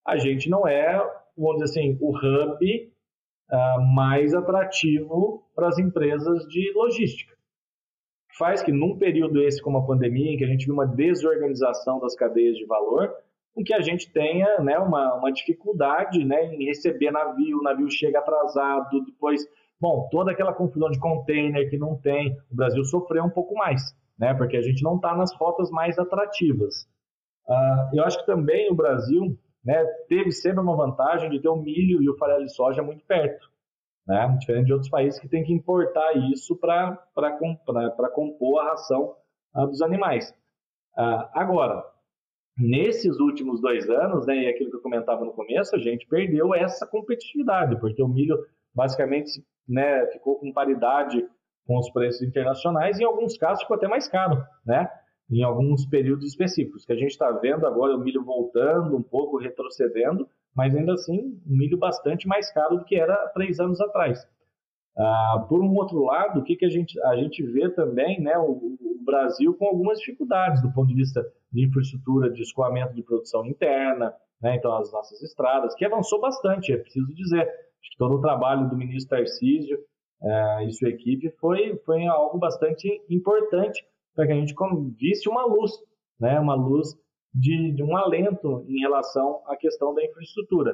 [0.05, 0.97] A gente não é,
[1.35, 2.93] vamos dizer assim, o hub
[3.51, 7.34] uh, mais atrativo para as empresas de logística
[8.37, 11.99] faz que num período esse como a pandemia, em que a gente viu uma desorganização
[11.99, 13.13] das cadeias de valor,
[13.53, 17.89] com que a gente tenha né, uma, uma dificuldade né, em receber navio, o navio
[17.89, 19.41] chega atrasado, depois,
[19.79, 23.81] bom, toda aquela confusão de container que não tem, o Brasil sofreu um pouco mais,
[24.19, 26.83] né, porque a gente não está nas rotas mais atrativas.
[27.47, 31.55] Uh, eu acho que também o Brasil né, teve sempre uma vantagem de ter o
[31.55, 33.54] milho e o farelo de soja muito perto
[34.07, 34.37] né?
[34.39, 36.97] diferente de outros países que têm que importar isso para
[38.13, 39.15] compor a ração
[39.55, 40.29] uh, dos animais.
[40.97, 41.83] Uh, agora,
[42.57, 46.53] nesses últimos dois anos, né, e aquilo que eu comentava no começo, a gente perdeu
[46.53, 48.37] essa competitividade, porque o milho
[48.73, 51.25] basicamente né, ficou com paridade
[51.65, 54.87] com os preços internacionais e em alguns casos ficou até mais caro, né?
[55.29, 59.39] Em alguns períodos específicos, que a gente está vendo agora o milho voltando um pouco,
[59.39, 64.25] retrocedendo, mas ainda assim um milho bastante mais caro do que era três anos atrás.
[64.97, 68.37] Ah, por um outro lado, o que, que a, gente, a gente vê também, né,
[68.37, 73.03] o, o, Brasil com algumas dificuldades do ponto de vista de infraestrutura, de escoamento de
[73.03, 77.41] produção interna, né, então as nossas estradas, que avançou bastante, é preciso dizer.
[77.41, 79.77] Acho que todo o trabalho do ministro Tarcísio
[80.23, 84.55] eh, e sua equipe foi, foi algo bastante importante para que a gente
[84.97, 85.71] visse uma luz,
[86.19, 86.95] né, uma luz
[87.35, 90.73] de, de um alento em relação à questão da infraestrutura.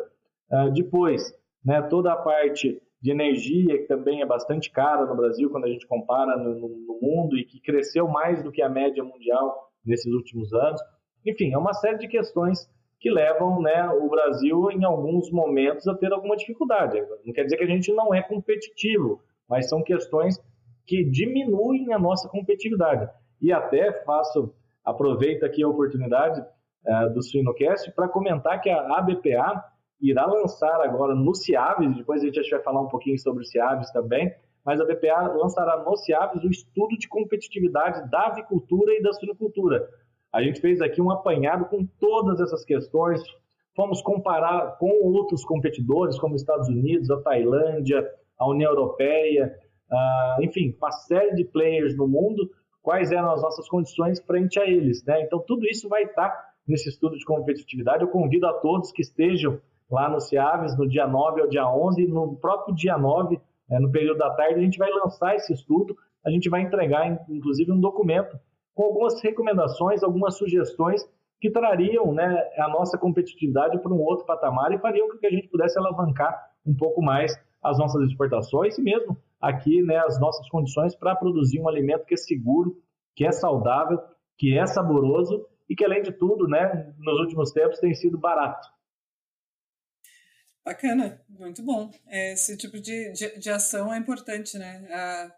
[0.52, 1.34] Uh, depois,
[1.66, 5.70] né, toda a parte de energia, que também é bastante cara no Brasil quando a
[5.70, 10.14] gente compara no, no, mundo e que cresceu mais do que a média mundial nesses
[10.14, 10.80] últimos anos.
[11.26, 12.70] Enfim, é uma série de questões
[13.00, 17.02] que levam né, o Brasil, em alguns momentos, a ter alguma dificuldade.
[17.26, 19.20] Não quer dizer que a gente não é competitivo,
[19.50, 20.40] mas são questões
[20.86, 23.10] que diminuem a nossa competitividade.
[23.42, 29.64] E até faço, aproveito aqui a oportunidade uh, do Suinocast para comentar que a ABPA
[30.02, 33.92] irá lançar agora no Ciaves, depois a gente vai falar um pouquinho sobre o Ciaves
[33.92, 34.34] também,
[34.66, 39.88] mas a BPA lançará no Ciaves o estudo de competitividade da avicultura e da suinocultura.
[40.34, 43.22] A gente fez aqui um apanhado com todas essas questões,
[43.76, 49.56] fomos comparar com outros competidores, como os Estados Unidos, a Tailândia, a União Europeia,
[49.92, 52.50] uh, enfim, uma série de players no mundo,
[52.82, 55.04] quais eram as nossas condições frente a eles.
[55.06, 55.22] Né?
[55.22, 58.04] Então, tudo isso vai estar nesse estudo de competitividade.
[58.04, 62.02] Eu convido a todos que estejam lá no Ciaves, no dia 9 ao dia 11,
[62.02, 63.40] e no próprio dia 9,
[63.70, 67.08] é, no período da tarde, a gente vai lançar esse estudo, a gente vai entregar,
[67.30, 68.38] inclusive, um documento
[68.74, 71.02] com algumas recomendações, algumas sugestões
[71.40, 75.32] que trariam né, a nossa competitividade para um outro patamar e fariam com que a
[75.32, 80.48] gente pudesse alavancar um pouco mais as nossas exportações e mesmo aqui né, as nossas
[80.50, 82.82] condições para produzir um alimento que é seguro,
[83.16, 84.00] que é saudável,
[84.38, 88.68] que é saboroso e que, além de tudo, né, nos últimos tempos tem sido barato.
[90.64, 91.90] Bacana, muito bom.
[92.08, 94.88] Esse tipo de, de, de ação é importante, né?
[94.92, 95.32] A,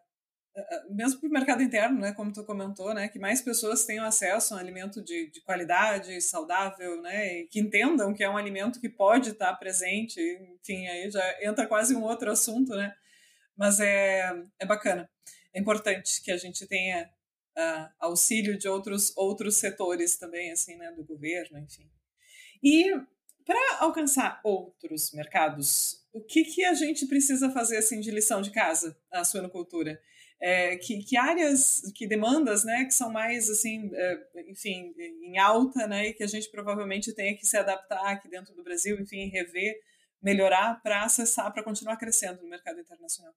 [0.58, 2.12] a, mesmo para o mercado interno, né?
[2.12, 3.08] Como tu comentou, né?
[3.08, 7.40] Que mais pessoas tenham acesso a um alimento de, de qualidade, saudável, né?
[7.40, 10.20] E que entendam que é um alimento que pode estar presente.
[10.60, 12.94] Enfim, aí já entra quase um outro assunto, né?
[13.56, 15.10] Mas é, é bacana.
[15.54, 17.10] É importante que a gente tenha
[17.58, 20.92] uh, auxílio de outros, outros setores também, assim, né?
[20.92, 21.90] Do governo, enfim.
[22.64, 22.92] E
[23.46, 28.52] para alcançar outros mercados, o que, que a gente precisa fazer assim de lição de
[28.52, 30.02] casa na suinocultura?
[30.40, 35.88] É, que, que, áreas, que demandas, né, que são mais assim, é, enfim, em alta,
[35.88, 39.30] né, e que a gente provavelmente tenha que se adaptar aqui dentro do Brasil, enfim,
[39.30, 39.80] rever,
[40.24, 43.34] melhorar para acessar, para continuar crescendo no mercado internacional.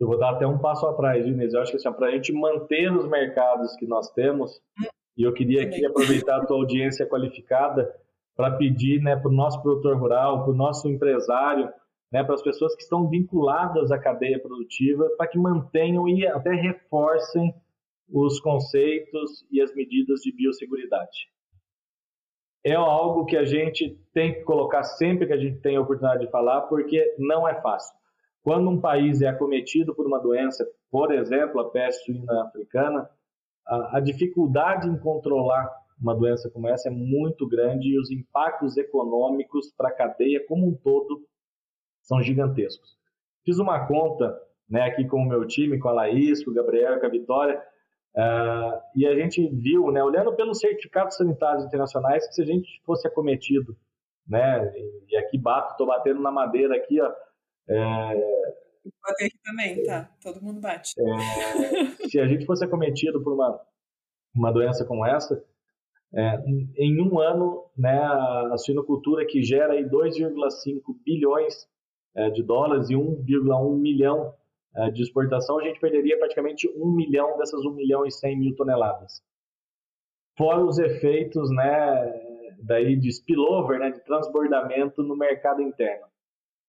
[0.00, 1.52] Eu vou dar até um passo atrás, Inês.
[1.52, 5.22] Eu acho que assim, para a gente manter os mercados que nós temos, hum, e
[5.22, 7.94] eu queria aqui aproveitar a tua audiência qualificada
[8.34, 11.70] para pedir né, para o nosso produtor rural, para o nosso empresário,
[12.10, 16.54] né, para as pessoas que estão vinculadas à cadeia produtiva, para que mantenham e até
[16.54, 17.54] reforcem
[18.08, 21.28] os conceitos e as medidas de biosseguridade.
[22.64, 26.24] É algo que a gente tem que colocar sempre que a gente tem a oportunidade
[26.24, 27.94] de falar, porque não é fácil.
[28.42, 33.08] Quando um país é acometido por uma doença, por exemplo, a peste suína africana,
[33.66, 35.70] a, a dificuldade em controlar
[36.00, 40.68] uma doença como essa é muito grande e os impactos econômicos para a cadeia como
[40.68, 41.22] um todo
[42.02, 42.96] são gigantescos.
[43.44, 46.98] Fiz uma conta né, aqui com o meu time, com a Laís, com o Gabriel,
[46.98, 47.62] com a Vitória,
[48.16, 52.82] uh, e a gente viu, né, olhando pelos certificados sanitários internacionais, que se a gente
[52.84, 53.76] fosse acometido,
[54.26, 54.72] né,
[55.08, 57.12] e aqui bato, estou batendo na madeira aqui, ó,
[57.68, 58.60] é,
[59.02, 60.10] Bater aqui também, tá?
[60.22, 60.94] Todo mundo bate.
[60.98, 63.60] É, se a gente fosse acometido por uma,
[64.34, 65.42] uma doença como essa,
[66.14, 66.36] é,
[66.76, 71.68] em um ano, né, a suinocultura que gera 2,5 bilhões
[72.16, 74.34] é, de dólares e 1,1 milhão
[74.92, 79.22] de exportação, a gente perderia praticamente 1 milhão dessas 1 milhão e 100 mil toneladas.
[80.38, 86.06] Fora os efeitos né, daí de spillover, né, de transbordamento no mercado interno.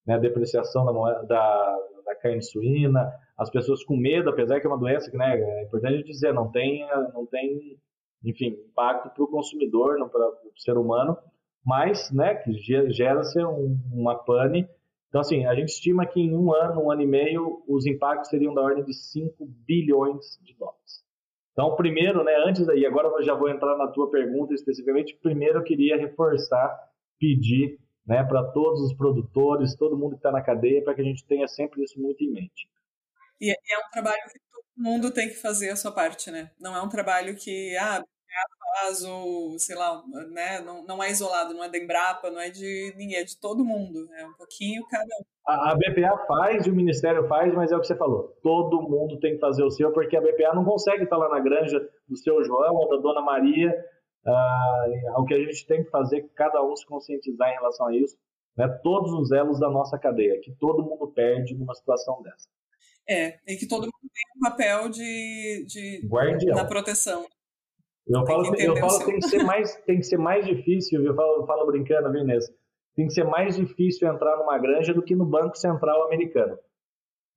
[0.06, 4.70] Né, a depreciação da, da, da carne suína, as pessoas com medo, apesar que é
[4.70, 7.78] uma doença que né, é importante dizer, não tem, não tem
[8.24, 11.16] enfim, impacto para o consumidor, para o ser humano,
[11.64, 12.52] mas, né, que
[12.92, 14.68] gera-se um, uma pane.
[15.12, 18.30] Então, assim, a gente estima que em um ano, um ano e meio, os impactos
[18.30, 21.04] seriam da ordem de 5 bilhões de dólares.
[21.52, 25.58] Então, primeiro, né, antes daí, agora eu já vou entrar na tua pergunta especificamente, primeiro
[25.58, 26.74] eu queria reforçar,
[27.20, 31.04] pedir, né, para todos os produtores, todo mundo que está na cadeia, para que a
[31.04, 32.66] gente tenha sempre isso muito em mente.
[33.38, 36.50] E é, é um trabalho que todo mundo tem que fazer a sua parte, né?
[36.58, 38.02] Não é um trabalho que, ah,
[38.72, 40.60] faz, ou sei lá, né?
[40.60, 43.64] Não, não é isolado, não é da Embrapa, não é de ninguém, é de todo
[43.64, 44.08] mundo.
[44.14, 45.24] É um pouquinho cada um.
[45.46, 48.36] A, a BPA faz e o Ministério faz, mas é o que você falou.
[48.42, 51.40] Todo mundo tem que fazer o seu, porque a BPA não consegue estar lá na
[51.40, 53.72] granja do seu João ou da Dona Maria.
[54.24, 54.86] Ah,
[55.18, 57.96] o que a gente tem que fazer é cada um se conscientizar em relação a
[57.96, 58.16] isso.
[58.56, 58.68] Né?
[58.82, 62.48] Todos os elos da nossa cadeia, que todo mundo perde numa situação dessa.
[63.08, 66.54] É, e que todo mundo tem um papel de, de Guardião.
[66.54, 67.26] na proteção.
[68.06, 71.14] Eu falo, eu falo que tem que ser mais, tem que ser mais difícil, eu
[71.14, 72.46] falo, eu falo brincando, viu, Inês?
[72.94, 76.58] Tem que ser mais difícil entrar numa granja do que no Banco Central americano.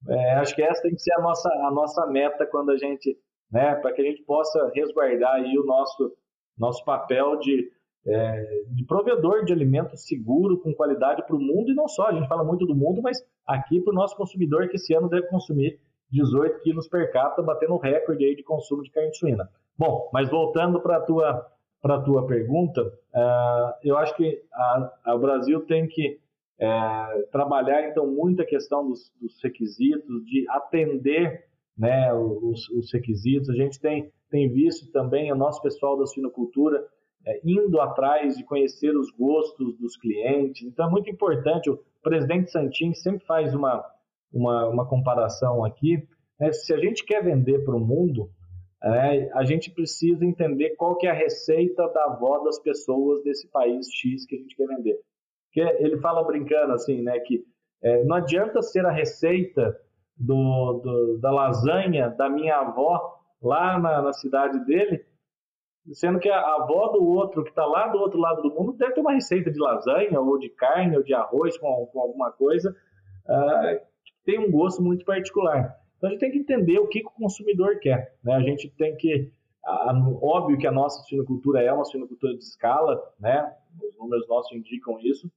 [0.07, 3.17] É, acho que essa tem que ser a nossa, a nossa meta quando a gente,
[3.51, 6.13] né, para que a gente possa resguardar aí o nosso,
[6.57, 7.71] nosso papel de
[8.07, 12.13] é, de provedor de alimento seguro, com qualidade para o mundo, e não só, a
[12.13, 15.27] gente fala muito do mundo, mas aqui para o nosso consumidor, que esse ano deve
[15.27, 15.79] consumir
[16.11, 19.49] 18 quilos per capita, batendo recorde aí de consumo de carne suína.
[19.77, 21.51] Bom, mas voltando para a tua,
[22.05, 24.41] tua pergunta, uh, eu acho que
[25.05, 26.19] o Brasil tem que
[26.59, 31.45] é, trabalhar, então, muito a questão dos, dos requisitos, de atender
[31.77, 33.49] né, os, os, requisitos.
[33.49, 36.85] A gente tem, tem visto também o nosso pessoal da suinocultura
[37.25, 40.63] é, indo atrás de conhecer os gostos dos clientes.
[40.65, 41.69] Então, é muito importante.
[41.69, 43.83] O presidente Santin sempre faz uma,
[44.31, 46.07] uma, uma comparação aqui.
[46.39, 48.29] Né, se a gente quer vender para o mundo,
[48.85, 53.49] é, a gente precisa entender qual que é a receita da avó das pessoas desse
[53.49, 54.99] país X que a gente quer vender.
[55.45, 57.43] Porque ele fala brincando assim, né, que
[57.81, 59.75] é, não adianta ser a receita
[60.15, 65.03] do, do, da lasanha da minha avó lá na, na, cidade dele,
[65.91, 68.93] sendo que a avó do outro que está lá do outro lado do mundo deve
[68.93, 72.69] ter uma receita de lasanha ou de carne ou de arroz com, com alguma coisa
[72.69, 75.75] uh, que tem um gosto muito particular.
[75.97, 78.15] Então a gente tem que entender o que, que o consumidor quer.
[78.23, 78.33] Né?
[78.33, 79.31] A gente tem que.
[79.65, 83.51] A, óbvio que a nossa suinocultura é uma suinocultura de escala, né?
[83.81, 85.31] os números nossos indicam isso.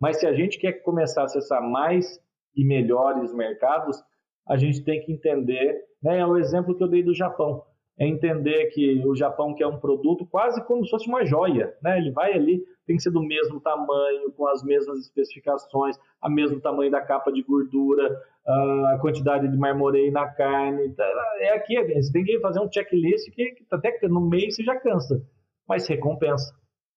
[0.00, 2.18] Mas se a gente quer começar a acessar mais
[2.56, 4.02] e melhores mercados,
[4.48, 7.62] a gente tem que entender, né, é o exemplo que eu dei do Japão,
[7.98, 11.98] é entender que o Japão quer um produto quase como se fosse uma joia, né?
[11.98, 16.60] Ele vai ali, tem que ser do mesmo tamanho, com as mesmas especificações, a mesmo
[16.60, 20.92] tamanho da capa de gordura, a quantidade de marmoreio na carne.
[20.94, 21.04] Tá,
[21.40, 24.78] é aqui, você tem que fazer um checklist que, que até no mês você já
[24.78, 25.22] cansa,
[25.68, 26.52] mas recompensa.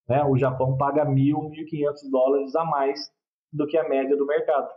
[0.08, 0.24] Né?
[0.24, 3.00] O Japão paga mil, mil quinhentos dólares a mais
[3.52, 4.70] do que a média do mercado.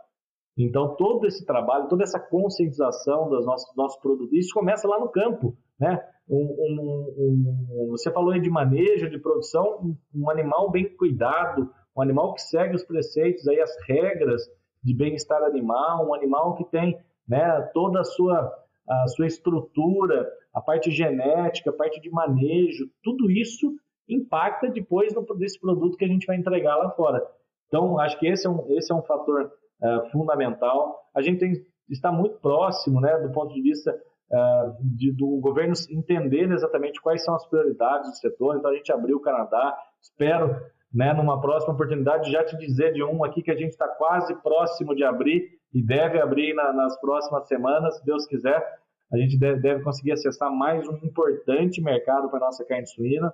[0.57, 5.09] Então, todo esse trabalho, toda essa conscientização dos nossos, nossos produtos, isso começa lá no
[5.09, 5.55] campo.
[5.79, 6.01] Né?
[6.27, 12.01] Um, um, um, você falou aí de manejo, de produção, um animal bem cuidado, um
[12.01, 14.41] animal que segue os preceitos, aí, as regras
[14.83, 18.53] de bem-estar animal, um animal que tem né, toda a sua,
[18.87, 23.75] a sua estrutura, a parte genética, a parte de manejo, tudo isso
[24.09, 27.21] impacta depois no, desse produto que a gente vai entregar lá fora.
[27.67, 30.97] Então, acho que esse é um, esse é um fator uh, fundamental.
[31.13, 31.53] A gente tem,
[31.89, 33.91] está muito próximo, né, do ponto de vista
[34.31, 38.57] uh, de, do governo entender exatamente quais são as prioridades do setor.
[38.57, 39.77] Então, a gente abriu o Canadá.
[40.01, 40.55] Espero,
[40.93, 44.33] né, numa próxima oportunidade, já te dizer de um aqui que a gente está quase
[44.41, 48.63] próximo de abrir e deve abrir na, nas próximas semanas, se Deus quiser.
[49.11, 53.33] A gente deve, deve conseguir acessar mais um importante mercado para a nossa carne suína.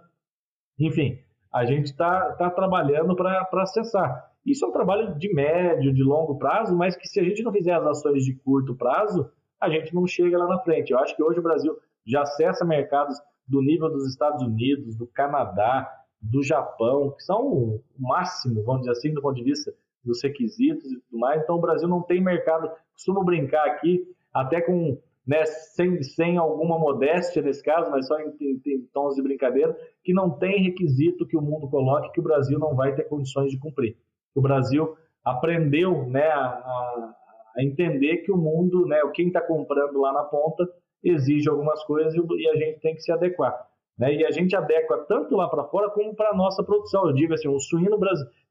[0.80, 1.20] Enfim,
[1.54, 4.32] a gente está tá trabalhando para acessar.
[4.46, 7.52] Isso é um trabalho de médio, de longo prazo, mas que se a gente não
[7.52, 10.92] fizer as ações de curto prazo, a gente não chega lá na frente.
[10.92, 15.08] Eu acho que hoje o Brasil já acessa mercados do nível dos Estados Unidos, do
[15.08, 15.90] Canadá,
[16.24, 20.92] do Japão, que são o máximo, vamos dizer assim, do ponto de vista dos requisitos
[20.92, 21.42] e tudo mais.
[21.42, 26.78] Então o Brasil não tem mercado, costumo brincar aqui, até com né, sem, sem alguma
[26.78, 31.26] modéstia nesse caso, mas só em, em, em, tons de brincadeira, que não tem requisito
[31.26, 33.98] que o mundo coloque que o Brasil não vai ter condições de cumprir.
[34.36, 37.16] O Brasil aprendeu né, a,
[37.56, 40.68] a entender que o mundo, né, quem está comprando lá na ponta,
[41.04, 43.54] exige algumas coisas e, a gente tem que se adequar.
[43.98, 44.16] Né?
[44.16, 47.06] E a gente adequa tanto lá para fora como para a nossa produção.
[47.08, 48.00] Eu digo assim, o suíno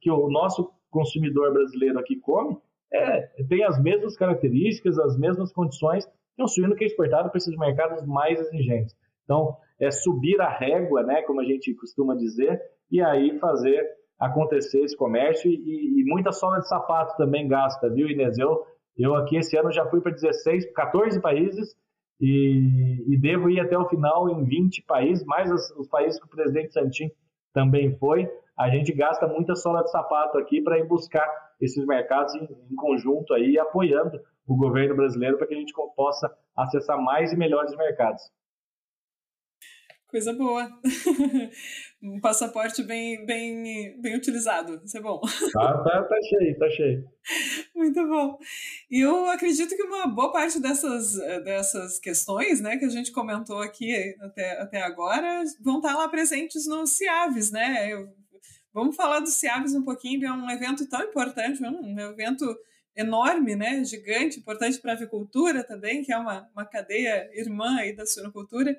[0.01, 2.57] que o nosso consumidor brasileiro aqui come,
[2.93, 6.07] é, tem as mesmas características, as mesmas condições
[6.39, 8.95] é um suíno que é exportado para esses mercados mais exigentes.
[9.25, 13.83] Então, é subir a régua, né, como a gente costuma dizer, e aí fazer
[14.19, 18.39] acontecer esse comércio e, e muita sola de sapato também gasta, viu, Inês?
[18.39, 18.65] Eu,
[18.97, 21.75] eu aqui esse ano já fui para 16, 14 países
[22.21, 26.27] e, e, devo ir até o final em 20 países, mais os, os países que
[26.27, 27.11] o presidente Santin
[27.53, 28.29] também foi.
[28.57, 31.27] A gente gasta muita sola de sapato aqui para ir buscar
[31.61, 36.33] esses mercados em, em conjunto aí, apoiando o governo brasileiro para que a gente possa
[36.57, 38.23] acessar mais e melhores mercados.
[40.13, 40.69] Coisa boa.
[42.03, 44.79] um passaporte bem, bem, bem utilizado.
[44.85, 45.19] Isso é bom.
[45.55, 47.09] Tá, tá, tá cheio, tá cheio.
[47.75, 48.39] Muito bom.
[48.91, 53.63] E eu acredito que uma boa parte dessas, dessas questões né, que a gente comentou
[53.63, 57.91] aqui até, até agora vão estar lá presentes no CIAVES, né?
[57.91, 58.07] Eu,
[58.75, 62.45] vamos falar do CIAVES um pouquinho, é um evento tão importante, um evento
[62.95, 67.97] enorme, né, gigante, importante para a avicultura também, que é uma, uma cadeia irmã aí
[67.97, 68.79] da suinocultura,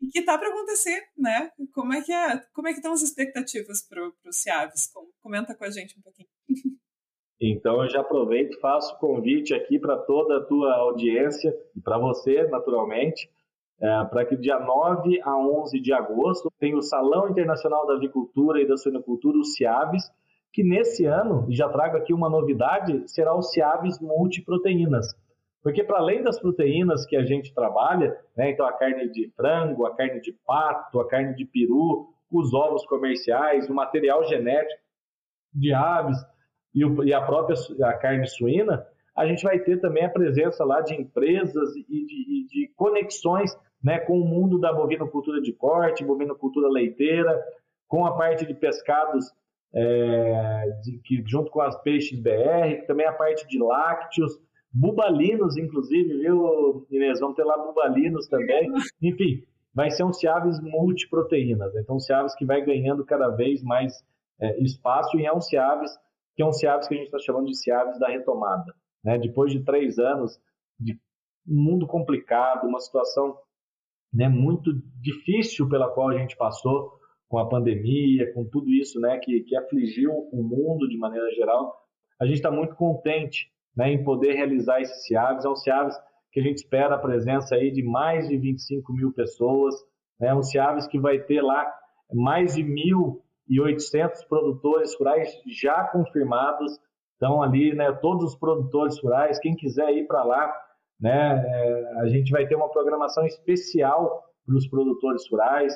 [0.00, 1.50] e que está para acontecer, né?
[1.72, 4.90] Como é que é, como é que estão as expectativas para o Ciaves?
[5.22, 6.28] Comenta com a gente um pouquinho.
[7.40, 11.98] Então eu já aproveito, faço o convite aqui para toda a tua audiência e para
[11.98, 13.30] você, naturalmente,
[13.78, 18.60] é, para que dia 9 a 11 de agosto tenha o Salão Internacional da Avicultura
[18.60, 20.10] e da Suinocultura, o CIAVES,
[20.50, 25.14] que nesse ano, e já trago aqui uma novidade, será o CIAVES Multiproteínas.
[25.62, 29.86] Porque para além das proteínas que a gente trabalha, né, então a carne de frango,
[29.86, 34.80] a carne de pato, a carne de peru, os ovos comerciais, o material genético
[35.52, 36.18] de aves
[36.74, 38.86] e, o, e a própria a carne suína,
[39.16, 43.56] a gente vai ter também a presença lá de empresas e de, e de conexões
[43.82, 47.42] né, com o mundo da bovinocultura de corte, bovinocultura leiteira,
[47.88, 49.32] com a parte de pescados,
[49.74, 54.38] é, de, que, junto com as peixes BR, também a parte de lácteos,
[54.78, 57.20] bubalinos, inclusive, viu, Inês?
[57.20, 58.70] Vamos ter lá bubalinos também.
[59.02, 59.42] Enfim,
[59.74, 61.74] vai ser um Ciaves multiproteínas.
[61.76, 63.94] Então, um Ciaves que vai ganhando cada vez mais
[64.40, 65.90] é, espaço e é um Ciaves
[66.34, 68.74] que é um Ciaves que a gente está chamando de Ciaves da retomada.
[69.02, 69.18] Né?
[69.18, 70.38] Depois de três anos
[70.78, 70.92] de
[71.48, 73.38] um mundo complicado, uma situação
[74.12, 74.70] né, muito
[75.00, 76.92] difícil pela qual a gente passou
[77.26, 81.74] com a pandemia, com tudo isso né, que, que afligiu o mundo de maneira geral,
[82.20, 85.44] a gente está muito contente né, em poder realizar esses CIAVs.
[85.44, 85.96] É um CIAVs
[86.32, 89.74] que a gente espera a presença aí de mais de 25 mil pessoas,
[90.18, 91.70] né, um CIAVs que vai ter lá
[92.12, 96.78] mais de 1.800 produtores rurais já confirmados,
[97.16, 100.52] então ali, né, todos os produtores rurais, quem quiser ir para lá,
[101.00, 101.44] né?
[101.46, 105.74] É, a gente vai ter uma programação especial para os produtores rurais.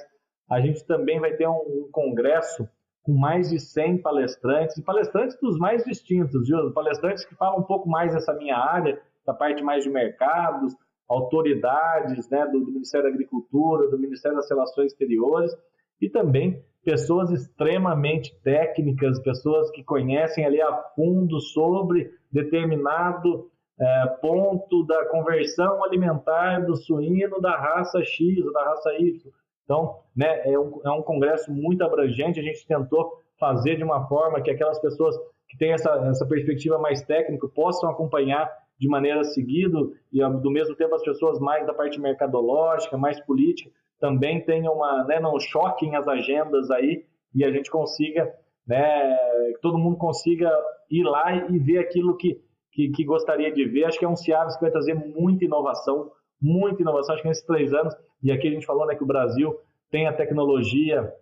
[0.51, 2.69] A gente também vai ter um, um, congresso
[3.11, 6.73] com mais de 100 palestrantes, e palestrantes dos mais distintos, viu?
[6.73, 10.77] palestrantes que falam um pouco mais dessa minha área, da parte mais de mercados,
[11.09, 15.53] autoridades né, do, do Ministério da Agricultura, do Ministério das Relações Exteriores,
[16.01, 24.87] e também pessoas extremamente técnicas, pessoas que conhecem ali a fundo sobre determinado é, ponto
[24.87, 29.33] da conversão alimentar do suíno da raça X ou da raça Y.
[29.71, 34.05] Então, né, é, um, é um congresso muito abrangente, a gente tentou fazer de uma
[34.09, 35.17] forma que aquelas pessoas
[35.49, 39.79] que têm essa, essa perspectiva mais técnica possam acompanhar de maneira seguida
[40.13, 45.05] e do mesmo tempo as pessoas mais da parte mercadológica, mais política, também tenham uma,
[45.05, 48.29] né, não choquem as agendas aí e a gente consiga,
[48.67, 49.17] né,
[49.55, 50.51] que todo mundo consiga
[50.91, 52.43] ir lá e ver aquilo que
[52.73, 53.85] que, que gostaria de ver.
[53.85, 56.11] Acho que é um Ciaves que vai trazer muita inovação,
[56.41, 57.95] muita inovação, acho que nesses três anos.
[58.23, 59.57] E aqui a gente falou né, que o Brasil
[59.91, 61.13] tem a tecnologia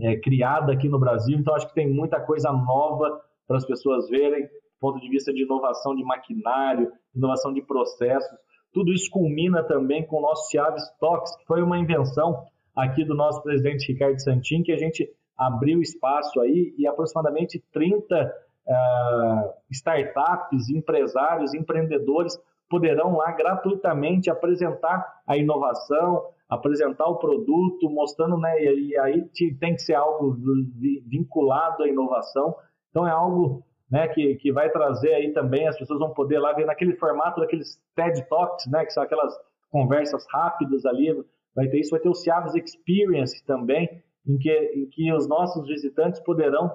[0.00, 4.08] é, criada aqui no Brasil, então acho que tem muita coisa nova para as pessoas
[4.08, 4.50] verem, do
[4.80, 8.38] ponto de vista de inovação de maquinário, inovação de processos.
[8.72, 12.44] Tudo isso culmina também com o nosso Ciaves Talks, que foi uma invenção
[12.74, 18.34] aqui do nosso presidente Ricardo Santin, que a gente abriu espaço aí e aproximadamente 30
[18.66, 22.36] uh, startups, empresários, empreendedores
[22.74, 29.82] poderão lá gratuitamente apresentar a inovação, apresentar o produto, mostrando, né, e aí tem que
[29.82, 30.36] ser algo
[31.08, 32.52] vinculado à inovação.
[32.90, 36.52] Então é algo né, que, que vai trazer aí também, as pessoas vão poder lá
[36.52, 39.32] ver naquele formato daqueles TED Talks, né, que são aquelas
[39.70, 41.14] conversas rápidas ali,
[41.54, 43.88] vai ter isso, vai ter o Ciaves Experience também,
[44.26, 46.72] em que, em que os nossos visitantes poderão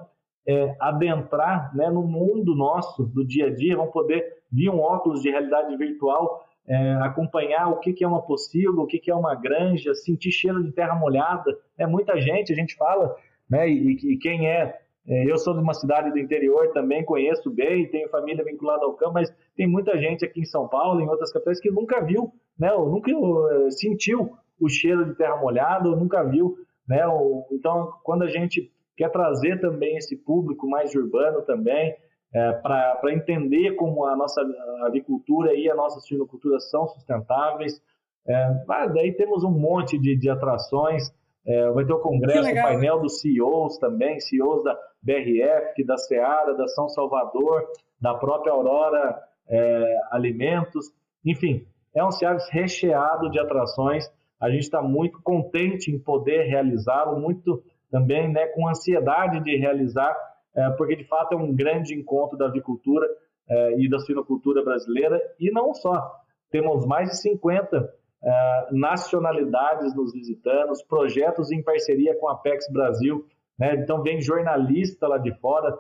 [0.48, 5.22] é, adentrar né, no mundo nosso do dia a dia, vão poder, via um óculos
[5.22, 9.16] de realidade virtual, é, acompanhar o que, que é uma possível, o que, que é
[9.16, 11.58] uma granja, sentir cheiro de terra molhada.
[11.78, 13.16] É muita gente, a gente fala,
[13.50, 17.50] né, e, e quem é, é, eu sou de uma cidade do interior também, conheço
[17.50, 21.10] bem, tenho família vinculada ao campo, mas tem muita gente aqui em São Paulo, em
[21.10, 25.90] outras capitais, que nunca viu, né, ou nunca uh, sentiu o cheiro de terra molhada,
[25.90, 26.56] ou nunca viu,
[26.88, 31.96] né, ou, então quando a gente quer trazer também esse público mais urbano também,
[32.34, 34.42] é, para entender como a nossa
[34.84, 37.82] avicultura e a nossa suinocultura são sustentáveis.
[38.28, 41.04] É, daí temos um monte de, de atrações.
[41.48, 46.54] É, vai ter o congresso, o painel dos CEOs também, CEOs da BRF, da Seara,
[46.54, 47.68] da São Salvador,
[48.02, 50.92] da própria Aurora é, Alimentos.
[51.26, 54.12] Enfim, é um Ciaves recheado de atrações.
[54.42, 60.16] A gente está muito contente em poder realizá-lo, muito também né, com ansiedade de realizar,
[60.56, 63.08] é, porque de fato é um grande encontro da avicultura
[63.50, 66.12] é, e da suinocultura brasileira, e não só.
[66.52, 73.26] Temos mais de 50 é, nacionalidades nos visitando, projetos em parceria com a Apex Brasil,
[73.58, 73.76] né?
[73.76, 75.78] então vem jornalista lá de fora,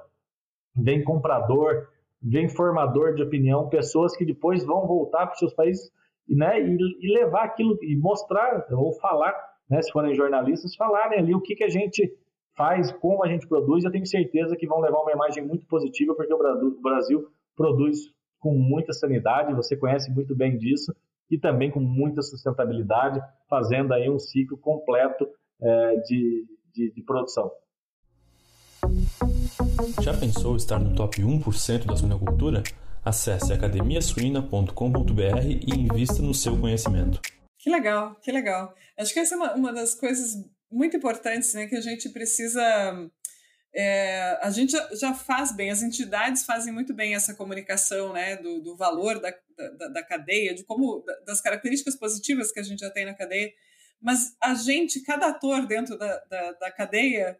[0.76, 1.88] vem comprador,
[2.22, 5.92] vem formador de opinião, pessoas que depois vão voltar para os seus países
[6.28, 9.34] né, e, e levar aquilo, e mostrar ou falar
[9.70, 12.12] né, se forem jornalistas, falarem ali o que, que a gente
[12.56, 13.84] faz, como a gente produz.
[13.84, 18.54] Eu tenho certeza que vão levar uma imagem muito positiva, porque o Brasil produz com
[18.54, 20.94] muita sanidade, você conhece muito bem disso.
[21.30, 25.30] e também com muita sustentabilidade, fazendo aí um ciclo completo
[25.62, 27.52] é, de, de, de produção.
[30.02, 32.64] Já pensou estar no top 1% da suinocultura?
[33.06, 37.22] Acesse academiasuina.com.br e invista no seu conhecimento.
[37.60, 38.74] Que legal, que legal.
[38.98, 40.34] Acho que essa é uma, uma das coisas
[40.72, 42.62] muito importantes né, que a gente precisa.
[43.76, 48.38] É, a gente já, já, faz bem, as entidades fazem muito bem essa comunicação né,
[48.38, 49.32] do, do valor da,
[49.78, 53.52] da, da, cadeia, de como das características positivas que a gente já tem na cadeia,
[54.02, 57.38] mas a gente, cada ator dentro da, da, da cadeia,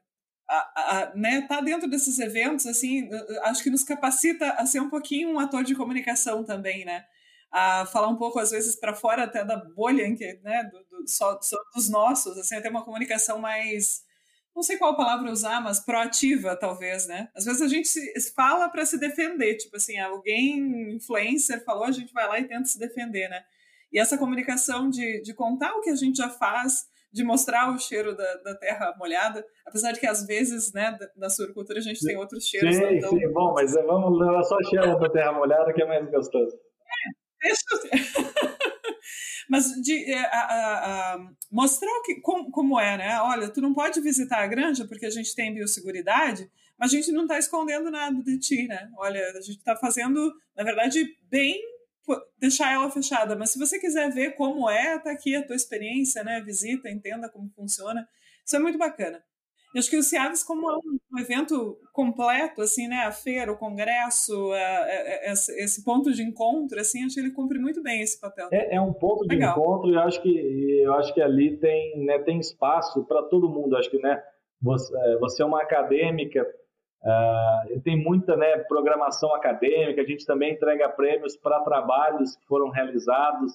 [0.48, 3.10] a, a, né, tá dentro desses eventos, assim,
[3.44, 7.06] acho que nos capacita a ser um pouquinho um ator de comunicação também, né?
[7.52, 10.08] A falar um pouco, às vezes, para fora até da bolha,
[10.44, 14.04] né, do, do, só, só, dos nossos, assim, até uma comunicação mais,
[14.56, 17.28] não sei qual palavra usar, mas proativa, talvez, né?
[17.36, 21.92] Às vezes a gente se, fala para se defender, tipo assim, alguém, influencer, falou, a
[21.92, 23.42] gente vai lá e tenta se defender, né?
[23.92, 27.80] E essa comunicação de, de contar o que a gente já faz, de mostrar o
[27.80, 32.06] cheiro da, da, terra molhada, apesar de que às vezes, né, da suuricultura a gente
[32.06, 32.76] tem outros cheiros.
[32.76, 33.10] Sim, então...
[33.10, 36.56] sim, bom, mas vamos levar só o cheiro da terra molhada que é mais gostoso.
[36.56, 37.19] É,
[39.50, 43.20] Mas de é, a, a, a, mostrar que, como, como é, né?
[43.22, 47.12] Olha, tu não pode visitar a granja porque a gente tem biosseguridade, mas a gente
[47.12, 48.90] não está escondendo nada de ti, né?
[48.98, 51.60] Olha, a gente está fazendo, na verdade, bem
[52.40, 56.24] deixar ela fechada, mas se você quiser ver como é, tá aqui a tua experiência,
[56.24, 56.42] né?
[56.42, 58.08] Visita, entenda como funciona.
[58.46, 59.24] Isso é muito bacana.
[59.74, 63.04] Eu acho que o Ciaves, como é um evento completo, assim, né?
[63.06, 67.32] A feira, o congresso, a, a, a, esse ponto de encontro, assim, acho que ele
[67.32, 68.50] cumpre muito bem esse papel.
[68.52, 69.52] É, é um ponto de Legal.
[69.52, 73.50] encontro e eu acho que eu acho que ali tem, né, tem espaço para todo
[73.50, 73.76] mundo.
[73.76, 74.22] Acho que, né?
[74.62, 76.46] Você, é, você é uma acadêmica,
[77.02, 82.70] Uh, tem muita né, programação acadêmica, a gente também entrega prêmios para trabalhos que foram
[82.70, 83.54] realizados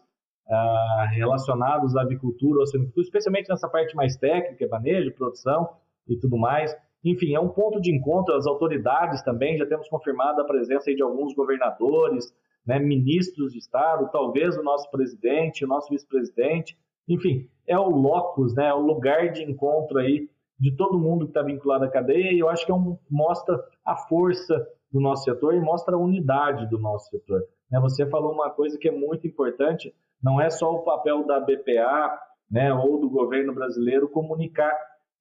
[0.48, 5.68] uh, relacionados à avicultura ou silvicultura, especialmente nessa parte mais técnica, manejo, produção
[6.08, 6.74] e tudo mais.
[7.04, 11.02] Enfim, é um ponto de encontro, as autoridades também, já temos confirmado a presença de
[11.02, 12.32] alguns governadores,
[12.66, 18.54] né, ministros de Estado, talvez o nosso presidente, o nosso vice-presidente, enfim, é o locus,
[18.54, 20.28] né, é o lugar de encontro aí
[20.58, 23.62] de todo mundo que está vinculado à cadeia, e eu acho que é um, mostra
[23.84, 27.42] a força do nosso setor e mostra a unidade do nosso setor.
[27.70, 27.78] Né?
[27.80, 32.18] Você falou uma coisa que é muito importante, não é só o papel da BPA
[32.50, 34.72] né, ou do governo brasileiro comunicar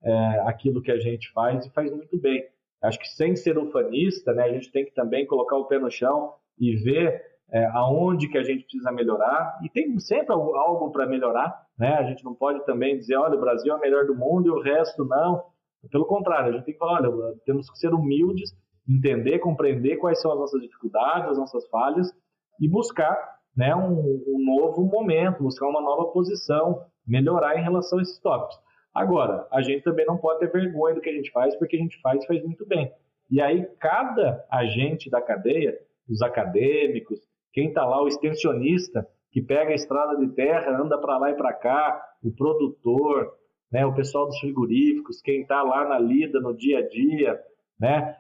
[0.04, 2.44] é, aquilo que a gente faz e faz muito bem.
[2.84, 5.90] Acho que sem ser ufanista, né, a gente tem que também colocar o pé no
[5.90, 7.22] chão e ver
[7.54, 11.94] é, aonde que a gente precisa melhorar, e tem sempre algo para melhorar, né?
[11.94, 14.52] A gente não pode também dizer, olha, o Brasil é o melhor do mundo e
[14.52, 15.44] o resto não.
[15.92, 18.56] Pelo contrário, a gente tem que falar, olha, temos que ser humildes,
[18.90, 22.12] entender, compreender quais são as nossas dificuldades, as nossas falhas,
[22.60, 23.16] e buscar
[23.56, 28.58] né, um, um novo momento, buscar uma nova posição, melhorar em relação a esses tópicos.
[28.94, 31.80] Agora, a gente também não pode ter vergonha do que a gente faz, porque a
[31.80, 32.92] gente faz e faz muito bem.
[33.32, 35.78] E aí, cada agente da cadeia,
[36.08, 37.20] os acadêmicos,
[37.52, 41.36] quem está lá, o extensionista, que pega a estrada de terra, anda para lá e
[41.36, 43.34] para cá, o produtor,
[43.72, 47.42] né, o pessoal dos frigoríficos, quem está lá na lida no dia a dia,
[47.80, 48.16] né,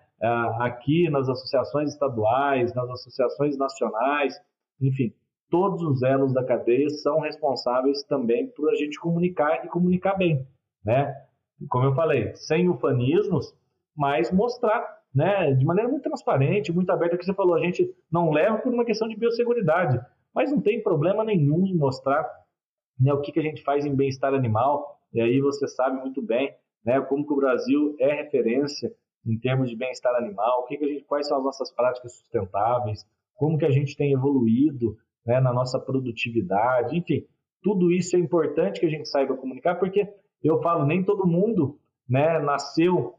[0.59, 4.33] aqui nas associações estaduais, nas associações nacionais,
[4.81, 5.13] enfim,
[5.49, 10.47] todos os elos da cadeia são responsáveis também por a gente comunicar e comunicar bem,
[10.83, 11.13] né?
[11.69, 13.55] Como eu falei, sem ufanismos,
[13.95, 18.31] mas mostrar né, de maneira muito transparente, muito aberta, que você falou, a gente não
[18.31, 19.99] leva por uma questão de biosseguridade,
[20.33, 22.27] mas não tem problema nenhum em mostrar
[22.99, 26.21] né, o que, que a gente faz em bem-estar animal, e aí você sabe muito
[26.21, 26.53] bem
[26.83, 28.91] né, como que o Brasil é referência
[29.25, 32.17] em termos de bem-estar animal, o que que a gente, quais são as nossas práticas
[32.17, 33.05] sustentáveis,
[33.35, 37.25] como que a gente tem evoluído né, na nossa produtividade, enfim,
[37.61, 40.07] tudo isso é importante que a gente saiba comunicar, porque
[40.47, 43.15] eu falo, nem todo mundo né, nasceu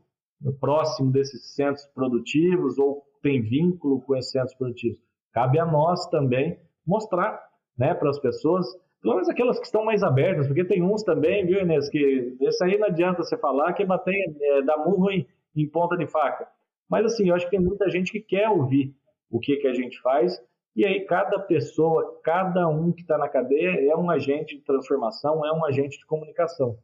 [0.60, 4.98] próximo desses centros produtivos ou tem vínculo com esses centros produtivos.
[5.32, 7.40] Cabe a nós também mostrar
[7.76, 8.66] né, para as pessoas,
[9.00, 12.62] pelo menos aquelas que estão mais abertas, porque tem uns também, viu, Inês, que isso
[12.62, 16.46] aí não adianta você falar que bater, é, dar murro em, em ponta de faca.
[16.88, 18.94] Mas assim, eu acho que tem muita gente que quer ouvir
[19.30, 20.40] o que, que a gente faz,
[20.76, 25.44] e aí cada pessoa, cada um que está na cadeia é um agente de transformação,
[25.44, 26.76] é um agente de comunicação.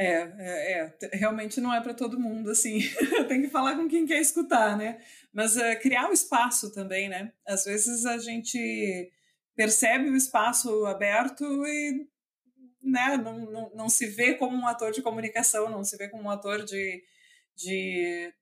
[0.00, 2.78] É, é, é, realmente não é para todo mundo, assim,
[3.26, 5.00] tem que falar com quem quer escutar, né?
[5.32, 7.32] Mas uh, criar o espaço também, né?
[7.44, 9.10] Às vezes a gente
[9.56, 12.06] percebe o espaço aberto e
[12.80, 16.22] né, não, não, não se vê como um ator de comunicação, não se vê como
[16.22, 17.02] um ator de,
[17.56, 18.32] de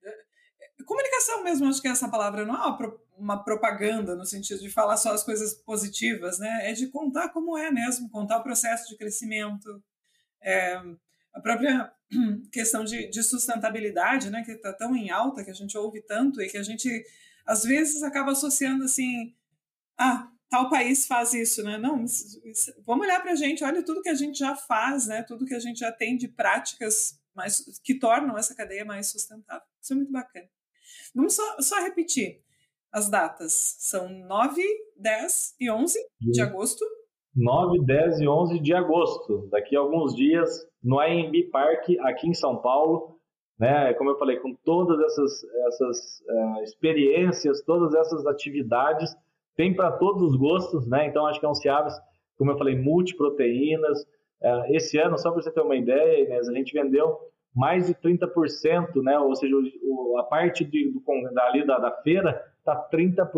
[0.85, 4.95] comunicação mesmo, acho que é essa palavra não é uma, propaganda no sentido de falar
[4.95, 6.69] só as coisas positivas, né?
[6.69, 9.83] É de contar como é mesmo, contar o processo de crescimento,
[10.39, 10.79] é,
[11.37, 11.93] a própria
[12.51, 14.43] questão de, de, sustentabilidade, né?
[14.43, 17.05] Que está tão em alta, que a gente ouve tanto e que a gente
[17.45, 19.33] às vezes acaba associando assim,
[19.97, 21.77] ah, tal país faz isso, né?
[21.77, 22.03] Não,
[22.85, 25.23] vamos olhar para a gente, olha tudo que a gente já faz, né?
[25.23, 29.67] Tudo que a gente já tem de práticas mais, que tornam essa cadeia mais sustentável.
[29.81, 30.49] Isso é muito bacana.
[31.13, 32.41] Vamos só, só repetir
[32.91, 33.75] as datas.
[33.79, 34.61] São 9,
[34.97, 36.83] 10 e 11 de agosto.
[37.37, 39.47] 9, 10 e 11 de agosto.
[39.51, 43.15] Daqui a alguns dias, no AMB Park, aqui em São Paulo.
[43.59, 43.93] Né?
[43.93, 49.15] Como eu falei, com todas essas, essas uh, experiências, todas essas atividades,
[49.55, 50.87] tem para todos os gostos.
[50.87, 51.05] Né?
[51.05, 51.93] Então, acho que é um Ciaves,
[52.39, 54.01] como eu falei, multiproteínas.
[54.41, 57.19] Uh, esse ano, só para você ter uma ideia, Inês, a gente vendeu
[57.55, 59.19] mais de 30%, né?
[59.19, 61.01] ou seja, o, a parte de, do,
[61.33, 63.29] dali da, da feira está 30%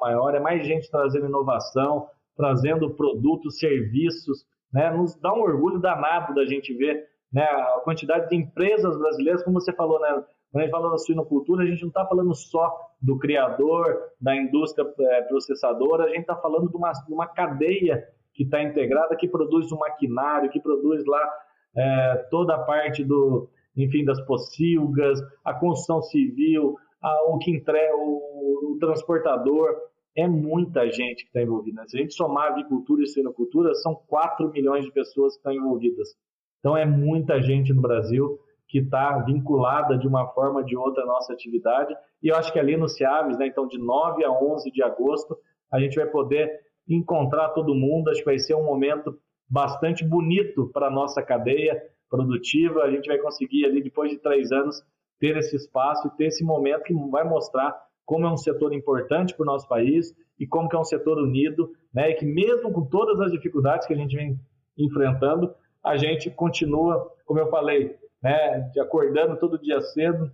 [0.00, 4.90] maior, é mais gente trazendo inovação, trazendo produtos, serviços, né?
[4.90, 7.42] nos dá um orgulho danado da gente ver né?
[7.42, 10.24] a quantidade de empresas brasileiras, como você falou, né?
[10.50, 12.70] quando a gente fala da suinocultura, a gente não está falando só
[13.00, 18.04] do criador, da indústria é, processadora, a gente está falando de uma, de uma cadeia
[18.34, 21.30] que está integrada, que produz o maquinário, que produz lá
[21.76, 27.94] é, toda a parte do, enfim, das pocilgas, a construção civil, a, o que entrega,
[27.96, 29.74] o, o, transportador,
[30.16, 31.84] é muita gente que está envolvida.
[31.86, 36.08] Se a gente somar avicultura e suinocultura, são 4 milhões de pessoas que estão envolvidas.
[36.58, 38.38] Então é muita gente no Brasil
[38.68, 41.94] que está vinculada de uma forma ou de outra à nossa atividade.
[42.22, 45.36] E eu acho que ali no Ciaves, né, então de 9 a 11 de agosto,
[45.70, 48.08] a gente vai poder encontrar todo mundo.
[48.08, 53.06] Acho que vai ser um momento bastante bonito para a nossa cadeia, produtiva, a gente
[53.06, 54.82] vai conseguir ali, depois de três anos,
[55.18, 57.74] ter esse espaço e ter esse momento que vai mostrar
[58.12, 61.16] como é um setor importante para o nosso país e como que é um setor
[61.16, 64.38] unido, né, e que mesmo com todas as dificuldades que a gente vem
[64.76, 70.30] enfrentando, a gente continua, como eu falei, né, acordando todo dia cedo,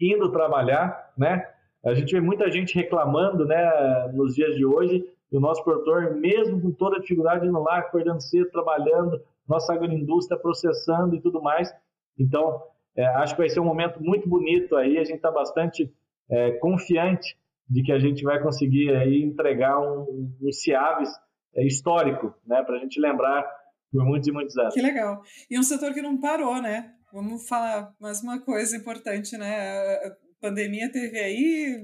[0.00, 1.46] indo trabalhar, né,
[1.84, 6.60] a gente vê muita gente reclamando, né, nos dias de hoje, do nosso produtor, mesmo
[6.60, 11.72] com toda a dificuldade, indo lá, acordando cedo, trabalhando, nossa agroindústria processando e tudo mais.
[12.18, 12.60] Então,
[12.96, 15.88] é, acho que vai ser um momento muito bonito aí, a gente está bastante
[16.30, 17.36] é, confiante
[17.68, 21.10] de que a gente vai conseguir aí entregar um, um Ciaves
[21.54, 23.44] é, histórico, né, para a gente lembrar
[23.92, 24.74] por muitos e muitos anos.
[24.74, 25.22] Que legal.
[25.50, 26.92] E um setor que não parou, né?
[27.12, 29.96] Vamos falar mais uma coisa importante, né?
[30.06, 31.76] A pandemia teve aí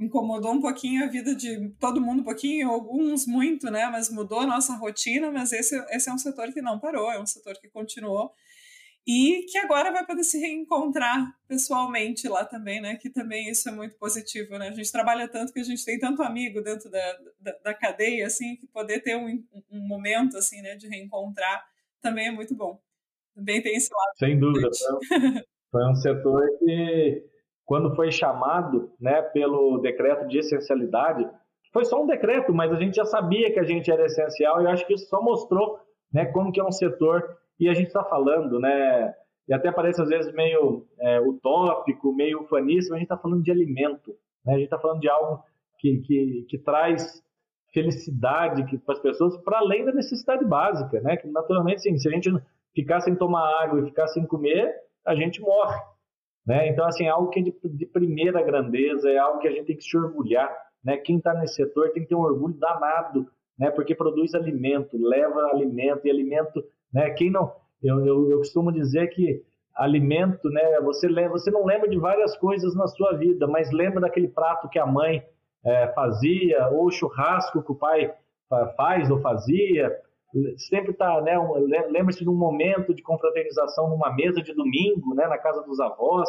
[0.00, 3.86] incomodou um pouquinho a vida de todo mundo, um pouquinho, alguns muito, né?
[3.90, 7.20] Mas mudou a nossa rotina, mas esse, esse é um setor que não parou, é
[7.20, 8.32] um setor que continuou
[9.06, 12.96] e que agora vai poder se reencontrar pessoalmente lá também, né?
[12.96, 14.68] Que também isso é muito positivo, né?
[14.68, 18.26] A gente trabalha tanto que a gente tem tanto amigo dentro da, da, da cadeia,
[18.26, 21.64] assim, que poder ter um, um momento, assim, né, de reencontrar
[22.00, 22.80] também é muito bom.
[23.34, 24.18] Também tem esse lado.
[24.18, 24.68] Sem dúvida.
[25.10, 25.42] Foi,
[25.72, 27.24] foi um setor que
[27.64, 31.28] quando foi chamado né, pelo decreto de essencialidade,
[31.72, 34.64] foi só um decreto, mas a gente já sabia que a gente era essencial e
[34.64, 35.78] eu acho que isso só mostrou
[36.12, 37.22] né, como que é um setor
[37.60, 39.14] e a gente está falando, né,
[39.48, 43.50] e até parece às vezes meio é, utópico, meio ufaníssimo, a gente está falando de
[43.50, 45.42] alimento, né, a gente está falando de algo
[45.78, 47.22] que, que, que traz
[47.72, 52.12] felicidade para as pessoas para além da necessidade básica, né, que naturalmente sim, se a
[52.12, 52.30] gente
[52.74, 54.74] ficar sem tomar água e ficar sem comer,
[55.06, 55.78] a gente morre.
[56.46, 56.68] Né?
[56.68, 59.66] Então, assim, é algo que é de, de, primeira grandeza, é algo que a gente
[59.66, 60.50] tem que se orgulhar.
[60.82, 60.96] Né?
[60.96, 63.26] Quem está nesse setor tem que ter um orgulho danado,
[63.58, 63.70] né?
[63.70, 67.10] porque produz alimento, leva alimento, e alimento, né?
[67.10, 67.52] quem não...
[67.82, 69.42] Eu, eu, eu costumo dizer que
[69.74, 70.80] alimento, né?
[70.82, 74.68] Você, lembra, você não lembra de várias coisas na sua vida, mas lembra daquele prato
[74.68, 75.24] que a mãe
[75.64, 78.12] é, fazia, ou o churrasco que o pai
[78.76, 79.90] faz ou fazia,
[80.68, 81.34] sempre está, né,
[81.88, 86.28] lembra-se de um momento de confraternização numa mesa de domingo, né, na casa dos avós,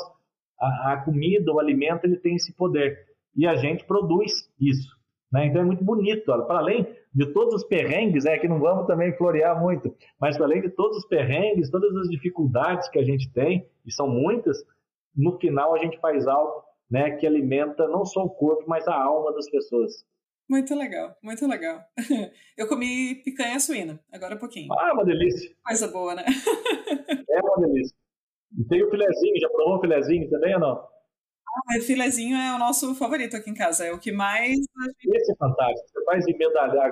[0.59, 2.99] a, a, comida, o alimento, ele tem esse poder.
[3.35, 4.95] E a gente produz isso.
[5.31, 5.47] Né?
[5.47, 6.25] Então é muito bonito.
[6.45, 10.61] Para além de todos os perrengues, é que não vamos também florear muito, mas além
[10.61, 14.63] de todos os perrengues, todas as dificuldades que a gente tem, e são muitas,
[15.15, 18.95] no final a gente faz algo né, que alimenta não só o corpo, mas a
[18.95, 20.05] alma das pessoas.
[20.49, 21.81] Muito legal, muito legal.
[22.57, 24.71] Eu comi picanha suína, agora um pouquinho.
[24.73, 25.49] Ah, uma delícia.
[25.65, 26.25] Coisa boa, né?
[27.29, 27.95] É uma delícia.
[28.57, 30.87] E tem o filezinho, já provou o filezinho também ou não?
[31.53, 34.57] Ah, o filezinho é o nosso favorito aqui em casa, é o que mais.
[35.13, 36.91] Esse é fantástico, você faz em medalha.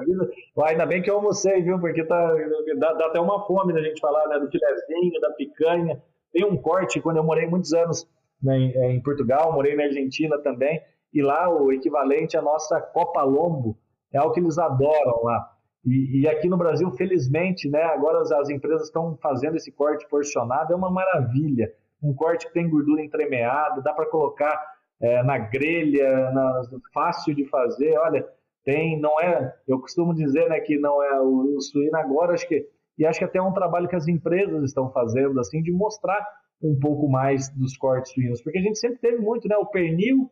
[0.65, 1.79] Ainda bem que eu almocei, viu?
[1.79, 2.35] Porque tá,
[2.77, 4.39] dá, dá até uma fome da gente falar né?
[4.39, 6.03] do filezinho, da picanha.
[6.33, 8.05] Tem um corte, quando eu morei muitos anos
[8.41, 8.57] né,
[8.91, 10.81] em Portugal, morei na Argentina também,
[11.13, 13.77] e lá o equivalente à nossa Copa Lombo
[14.13, 15.51] é algo que eles adoram lá.
[15.85, 20.07] E, e aqui no Brasil, felizmente, né, agora as, as empresas estão fazendo esse corte
[20.07, 21.73] porcionado, é uma maravilha.
[22.01, 24.59] Um corte que tem gordura entremeada, dá para colocar
[25.01, 26.61] é, na grelha, na,
[26.93, 27.97] fácil de fazer.
[27.97, 28.25] Olha,
[28.63, 32.47] tem, não é, eu costumo dizer né, que não é o, o suíno agora, acho
[32.47, 35.71] que, e acho que até é um trabalho que as empresas estão fazendo, assim, de
[35.71, 36.25] mostrar
[36.61, 40.29] um pouco mais dos cortes suínos, porque a gente sempre teve muito, né, o pernil,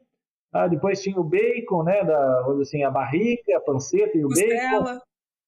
[0.53, 4.83] ah, depois tinha o bacon, né, da, assim, a barriga, a panceta e o costela.
[4.83, 4.99] bacon,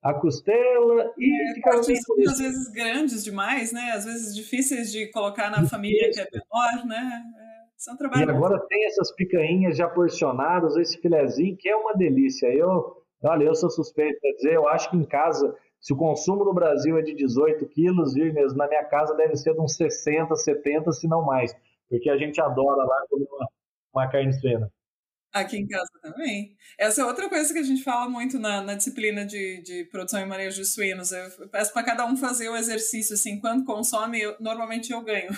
[0.01, 5.49] a costela e é, ficava muitas vezes grandes demais, né, às vezes difíceis de colocar
[5.49, 8.27] na família que é menor, né, é, são trabalhos.
[8.27, 12.47] E agora tem essas picanhas já porcionadas, esse filezinho que é uma delícia.
[12.47, 16.43] Eu, olha, eu sou suspeito para dizer, eu acho que em casa se o consumo
[16.43, 19.75] no Brasil é de 18 quilos, viu, mesmo na minha casa deve ser de uns
[19.75, 21.55] 60, 70, se não mais.
[21.89, 23.47] Porque a gente adora lá comer uma,
[23.93, 24.69] uma carne suína.
[25.31, 26.55] Aqui em casa também.
[26.77, 30.19] Essa é outra coisa que a gente fala muito na, na disciplina de, de produção
[30.19, 31.11] e manejo de suínos.
[31.11, 35.29] Eu peço para cada um fazer o exercício, assim, quando consome, eu, normalmente eu ganho.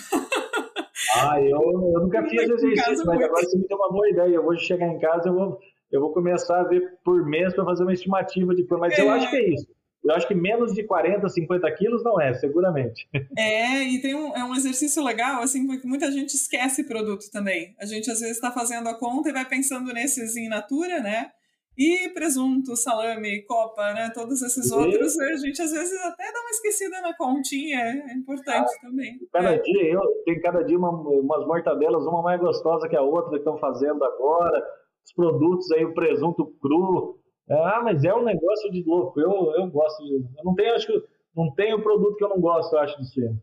[1.16, 4.34] Ah, eu, eu nunca fiz exercício, mas agora você me deu uma boa ideia.
[4.34, 5.58] Eu vou chegar em casa, eu vou,
[5.90, 8.66] eu vou começar a ver por mês para fazer uma estimativa de.
[8.70, 9.02] Mas é.
[9.02, 9.66] eu acho que é isso.
[10.04, 13.08] Eu acho que menos de 40, 50 quilos não é, seguramente.
[13.38, 17.74] É, e tem um, é um exercício legal, assim, porque muita gente esquece produto também.
[17.80, 21.30] A gente às vezes está fazendo a conta e vai pensando nesses in natura, né?
[21.76, 24.10] E presunto, salame, copa, né?
[24.14, 24.74] Todos esses e...
[24.74, 29.18] outros, a gente às vezes até dá uma esquecida na continha, é importante ah, também.
[29.32, 29.58] Cada é.
[29.58, 33.36] dia, eu tenho cada dia uma, umas mortadelas, uma mais gostosa que a outra que
[33.38, 34.62] estão fazendo agora.
[35.04, 37.18] Os produtos aí, o presunto cru,
[37.50, 39.20] ah, mas é um negócio de louco.
[39.20, 40.14] Eu, eu gosto de.
[40.14, 41.02] Eu não tenho, acho que
[41.36, 43.34] não tenho produto que eu não gosto, eu acho, de ser.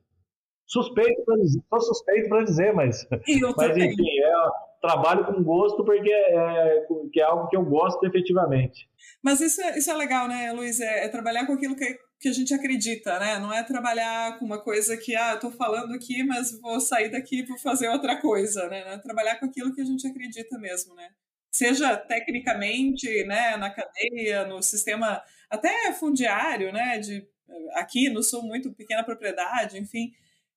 [0.65, 3.07] Suspeito para dizer, sou suspeito para dizer, mas.
[3.57, 4.33] mas enfim, é,
[4.81, 8.87] trabalho com gosto porque é, que é algo que eu gosto efetivamente.
[9.21, 10.79] Mas isso é, isso é legal, né, Luiz?
[10.79, 13.39] É, é, trabalhar com aquilo que, que a gente acredita, né?
[13.39, 17.09] Não é trabalhar com uma coisa que, ah, eu tô falando aqui, mas vou sair
[17.09, 18.93] daqui para fazer outra coisa, né?
[18.93, 21.09] É trabalhar com aquilo que a gente acredita mesmo, né?
[21.51, 27.27] Seja tecnicamente, né, na cadeia, no sistema até fundiário, né, de
[27.73, 30.11] aqui no sul muito pequena propriedade, enfim,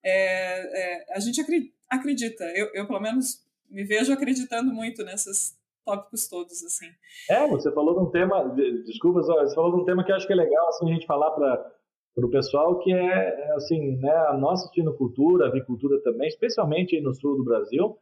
[0.05, 1.41] é, é, a gente
[1.89, 2.45] acredita.
[2.55, 3.41] Eu, eu pelo menos
[3.71, 6.89] me vejo acreditando muito nesses tópicos todos assim.
[7.31, 10.27] É, você falou de um tema, desculpa, você falou de um tema que eu acho
[10.27, 11.73] que é legal assim a gente falar para
[12.15, 17.39] para o pessoal que é assim, né, a nossa sinocultura, avicultura também, especialmente no sul
[17.39, 17.97] do Brasil,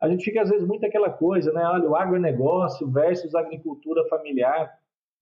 [0.00, 1.62] a gente fica às vezes muito aquela coisa, né?
[1.64, 4.72] Olha, o agronegócio versus a agricultura familiar.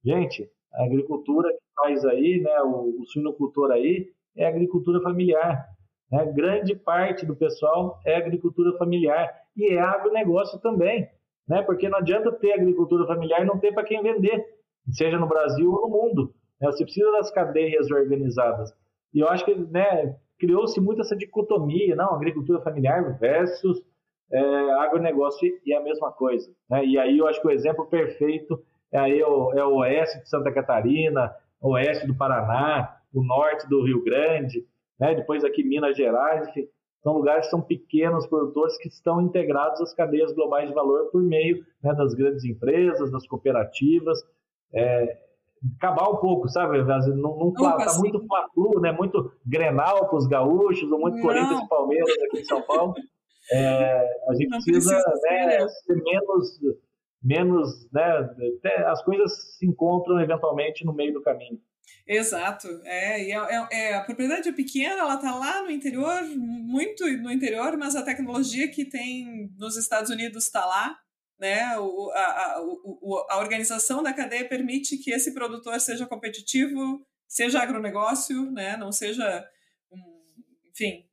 [0.05, 5.67] Gente, a agricultura que faz aí, né, o, o suinocultor aí, é agricultura familiar.
[6.11, 6.25] Né?
[6.33, 11.09] Grande parte do pessoal é agricultura familiar e é agronegócio também,
[11.49, 11.63] né?
[11.63, 14.45] Porque não adianta ter agricultura familiar e não ter para quem vender,
[14.93, 16.35] seja no Brasil ou no mundo.
[16.61, 16.71] Né?
[16.71, 18.73] Você precisa das cadeias organizadas.
[19.13, 23.83] E eu acho que né, criou-se muito essa dicotomia, não, agricultura familiar versus
[24.33, 26.51] é, agronegócio e a mesma coisa.
[26.69, 26.85] Né?
[26.85, 28.63] E aí eu acho que o exemplo perfeito
[28.93, 33.69] é, aí o, é o oeste de Santa Catarina, o oeste do Paraná, o norte
[33.69, 34.65] do Rio Grande,
[34.99, 35.15] né?
[35.15, 36.69] depois aqui Minas Gerais, enfim,
[37.03, 41.23] são lugares que são pequenos produtores que estão integrados às cadeias globais de valor por
[41.23, 44.19] meio né, das grandes empresas, das cooperativas.
[44.75, 45.19] É,
[45.77, 46.83] acabar um pouco, sabe?
[46.83, 48.47] Não, está tá muito fla
[48.81, 48.93] né?
[48.93, 51.23] Muito Grenal para os gaúchos, ou muito não.
[51.23, 52.95] Corinthians e Palmeiras aqui em São Paulo.
[53.51, 56.59] É, a gente precisa, precisa né, ser menos,
[57.23, 61.61] menos né, as coisas se encontram eventualmente no meio do caminho.
[62.07, 66.23] Exato, é, e é, é, é, a propriedade é pequena, ela está lá no interior,
[66.25, 70.99] muito no interior, mas a tecnologia que tem nos Estados Unidos está lá,
[71.39, 71.79] né?
[71.79, 77.61] O, a, a, o, a organização da cadeia permite que esse produtor seja competitivo, seja
[77.61, 78.77] agronegócio, né?
[78.77, 79.47] Não seja,
[79.93, 80.25] um,
[80.71, 81.08] enfim,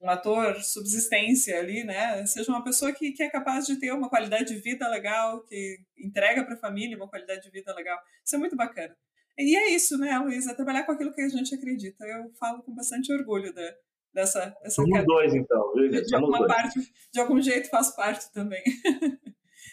[0.00, 2.24] um ator subsistência ali, né?
[2.26, 5.78] Seja uma pessoa que, que é capaz de ter uma qualidade de vida legal, que
[5.98, 7.98] entrega para a família uma qualidade de vida legal.
[8.24, 8.94] Isso é muito bacana.
[9.36, 10.54] E é isso, né, Luísa?
[10.54, 12.04] Trabalhar com aquilo que a gente acredita.
[12.04, 13.74] Eu falo com bastante orgulho da,
[14.12, 15.72] dessa, dessa Somos dois, então.
[15.74, 16.52] De, de alguma dois.
[16.52, 16.80] parte,
[17.12, 18.62] de algum jeito faz parte também.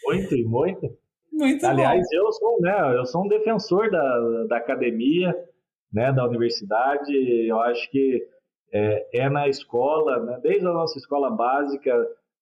[0.03, 0.97] Muito, muito.
[1.31, 2.17] Muito Aliás, bom.
[2.17, 5.35] eu sou, né, eu sou um defensor da, da academia,
[5.91, 7.11] né, da universidade.
[7.47, 8.25] Eu acho que
[8.73, 11.93] é, é na escola, né, desde a nossa escola básica,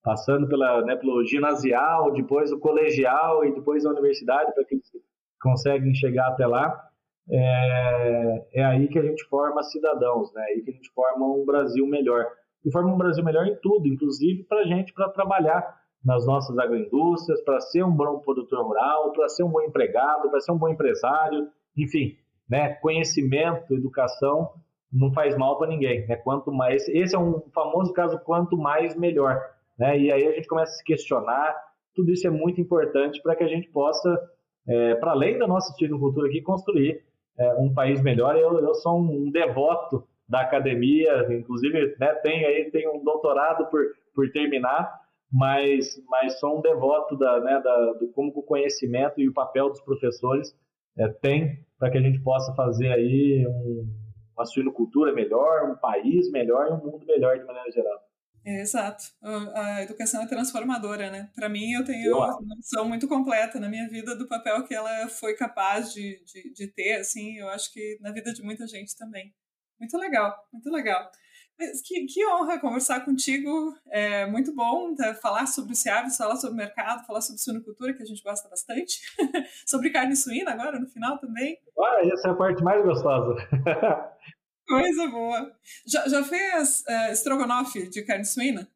[0.02, 4.90] passando pela, né, pelo ginasial, depois o colegial e depois a universidade, para que eles
[5.40, 6.88] conseguem chegar até lá.
[7.30, 10.42] É, é, aí que a gente forma cidadãos, né?
[10.42, 12.26] aí que a gente forma um Brasil melhor.
[12.64, 15.64] e forma um Brasil melhor em tudo, inclusive para a gente, para trabalhar
[16.04, 20.40] nas nossas agroindústrias, para ser um bom produtor rural, para ser um bom empregado, para
[20.40, 22.14] ser um bom empresário, enfim,
[22.48, 22.74] né?
[22.74, 24.50] Conhecimento, educação
[24.94, 26.16] não faz mal para ninguém, né?
[26.16, 29.40] Quanto mais, esse é um famoso caso quanto mais melhor,
[29.76, 29.98] né?
[29.98, 31.54] E aí a gente começa a se questionar.
[31.94, 34.08] Tudo isso é muito importante para que a gente possa,
[34.68, 37.02] é, para além da nossa cultura aqui, construir
[37.36, 38.36] é, um país melhor.
[38.36, 43.82] Eu, eu sou um devoto da academia, inclusive né, tem aí tem um doutorado por,
[44.14, 49.28] por terminar, mas, mas sou um devoto da, né, da, do como o conhecimento e
[49.28, 50.56] o papel dos professores
[50.96, 54.03] é, tem para que a gente possa fazer aí um,
[54.36, 58.00] uma suinocultura melhor, um país melhor e um mundo melhor de maneira geral.
[58.46, 59.04] É, exato.
[59.54, 61.30] A educação é transformadora, né?
[61.34, 65.08] Para mim, eu tenho uma noção muito completa na minha vida do papel que ela
[65.08, 68.94] foi capaz de, de, de ter, assim, eu acho que na vida de muita gente
[68.98, 69.34] também.
[69.80, 71.10] Muito legal, muito legal.
[71.84, 73.74] Que, que, honra conversar contigo.
[73.88, 77.94] É muito bom tá, falar sobre o Ciaves, falar sobre o mercado, falar sobre suinocultura,
[77.94, 79.00] que a gente gosta bastante.
[79.64, 81.58] sobre carne suína agora, no final também.
[81.78, 83.36] Ah, essa é a parte mais gostosa.
[84.66, 85.52] Coisa boa.
[85.86, 88.68] Já, já fez uh, estrogonofe de carne suína?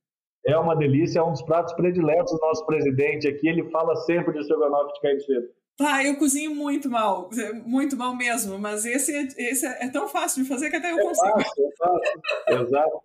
[0.47, 3.49] É uma delícia, é um dos pratos prediletos do nosso presidente aqui.
[3.49, 5.49] Ele fala sempre de estrogonofe de carne suína.
[5.81, 7.31] Ah, eu cozinho muito mal,
[7.65, 11.03] muito mal mesmo, mas esse, esse é tão fácil de fazer que até eu é
[11.03, 11.41] consigo.
[11.41, 13.01] Fácil, é fácil, exato.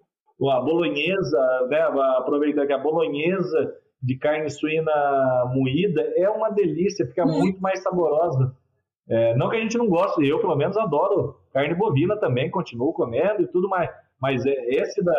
[0.52, 1.82] A bolonhesa, né,
[2.18, 4.92] aproveitando que a bolonhesa de carne suína
[5.54, 8.56] moída é uma delícia, fica muito, muito mais saborosa.
[9.08, 12.94] É, não que a gente não goste, eu pelo menos adoro carne bovina também, continuo
[12.94, 15.14] comendo e tudo mais, mas é, esse da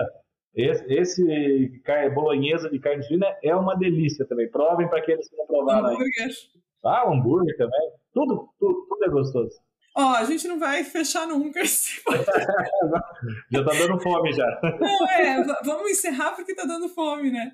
[0.55, 1.83] esse, esse
[2.15, 4.49] bolonhesa de carne suína é uma delícia também.
[4.49, 6.05] Provem para aqueles que não provaram ainda.
[6.85, 7.91] Ah, hambúrguer também.
[8.13, 9.57] Tudo, tudo, tudo é gostoso.
[9.97, 12.03] Ó, oh, a gente não vai fechar nunca esse
[13.51, 14.61] Já tá dando fome já.
[14.81, 17.53] Não, é, vamos encerrar porque tá dando fome, né?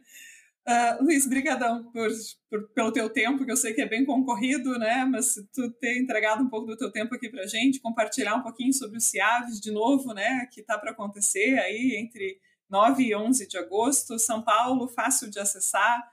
[0.66, 2.08] Uh, Luiz, brigadão por,
[2.48, 5.04] por, pelo teu tempo, que eu sei que é bem concorrido, né?
[5.04, 8.72] Mas tu ter entregado um pouco do teu tempo aqui pra gente, compartilhar um pouquinho
[8.72, 10.46] sobre o Ciaves de novo, né?
[10.52, 12.38] Que tá para acontecer aí entre
[12.70, 16.08] 9 e 11 de agosto, São Paulo, fácil de acessar,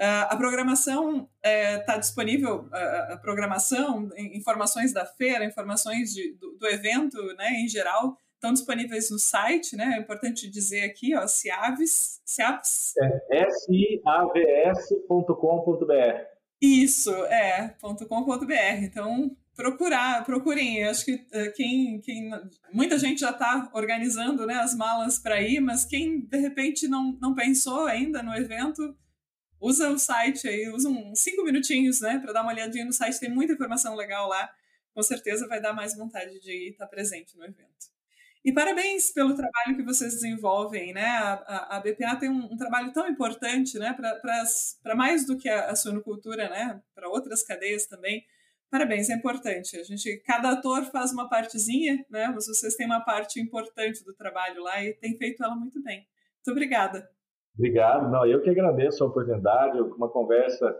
[0.00, 6.52] Uh, a programação está eh, disponível, uh, a programação, informações da feira, informações de, do,
[6.52, 9.96] do, evento né, em geral, estão disponíveis no site, né?
[9.96, 12.94] É importante dizer aqui, ó, Ciaves, Ciaves.
[12.96, 13.46] É
[14.70, 15.94] savs.com.br.
[16.62, 18.82] Isso, é, .com.br.
[18.82, 20.78] Então, procurar, procurem.
[20.78, 22.30] Eu acho que uh, quem, quem.
[22.72, 27.18] Muita gente já está organizando né, as malas para ir, mas quem de repente não,
[27.20, 28.96] não pensou ainda no evento
[29.60, 33.20] usa o site aí, usa uns cinco minutinhos, né, para dar uma olhadinha no site,
[33.20, 34.50] tem muita informação legal lá.
[34.94, 37.90] Com certeza vai dar mais vontade de estar presente no evento.
[38.42, 41.04] E parabéns pelo trabalho que vocês desenvolvem, né?
[41.04, 43.92] A, a, a BPA tem um, um, trabalho tão importante, né?
[43.92, 46.80] Para mais do que a, a suinocultura, né?
[46.94, 48.24] Para outras cadeias também.
[48.70, 49.76] Parabéns, é importante.
[49.76, 52.28] A gente, cada ator faz uma partezinha, né?
[52.28, 56.08] Mas vocês têm uma parte importante do trabalho lá e tem feito ela muito bem.
[56.36, 57.10] Muito obrigada.
[57.54, 58.10] Obrigado.
[58.10, 60.74] Não, eu que agradeço a oportunidade, uma conversa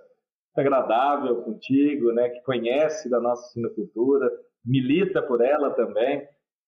[0.57, 4.31] agradável contigo, né, que conhece da nossa sinocultura,
[4.65, 6.27] milita por ela também.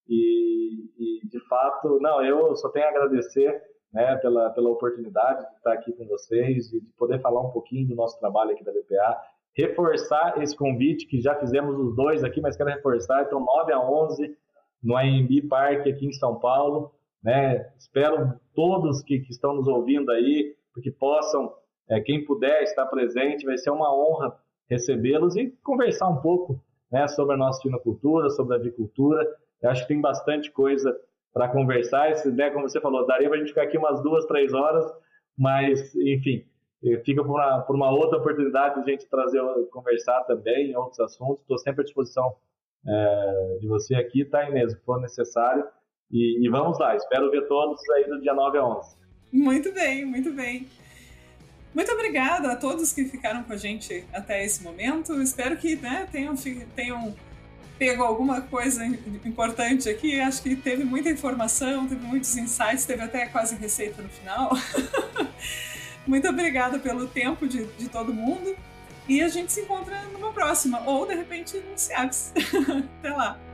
[0.09, 5.57] E, e, de fato, não, eu só tenho a agradecer né, pela, pela oportunidade de
[5.57, 8.73] estar aqui com vocês e de poder falar um pouquinho do nosso trabalho aqui da
[8.73, 9.21] BPA,
[9.55, 13.81] reforçar esse convite que já fizemos os dois aqui, mas quero reforçar, então 9 a
[13.81, 14.35] 11
[14.83, 16.91] no AMB Park aqui em São Paulo,
[17.23, 17.71] né?
[17.79, 21.53] Espero todos que, que estão nos ouvindo aí, que possam,
[21.89, 24.37] é, quem puder estar presente, vai ser uma honra
[24.69, 29.27] recebê-los e conversar um pouco né, sobre a nossa sinocultura, sobre a avicultura.
[29.61, 30.97] Eu acho que tem bastante coisa
[31.33, 32.15] para conversar.
[32.17, 34.85] Se der, como você falou, daria para a gente ficar aqui umas duas, três horas,
[35.37, 36.45] mas, enfim,
[37.05, 41.01] fica por uma, por uma outra oportunidade de a gente trazer, conversar também em outros
[41.01, 41.41] assuntos.
[41.43, 42.35] Estou sempre à disposição
[42.87, 45.65] é, de você aqui, tá, Inês, se for necessário.
[46.13, 48.97] E, e, vamos lá, espero ver todos aí do dia 9 a 11.
[49.33, 50.69] Muito bem, muito bem.
[51.75, 55.21] Muito obrigada a todos que ficaram com a gente até esse momento.
[55.23, 56.35] Espero que né, tenham,
[56.77, 57.15] tenham
[57.79, 60.21] pego alguma coisa importante aqui.
[60.21, 64.51] Acho que teve muita informação, teve muitos insights, teve até quase receita no final.
[66.07, 68.55] Muito obrigada pelo tempo de, de todo mundo.
[69.09, 72.33] E a gente se encontra numa próxima, ou de repente no CIAPS.
[73.01, 73.52] Até lá!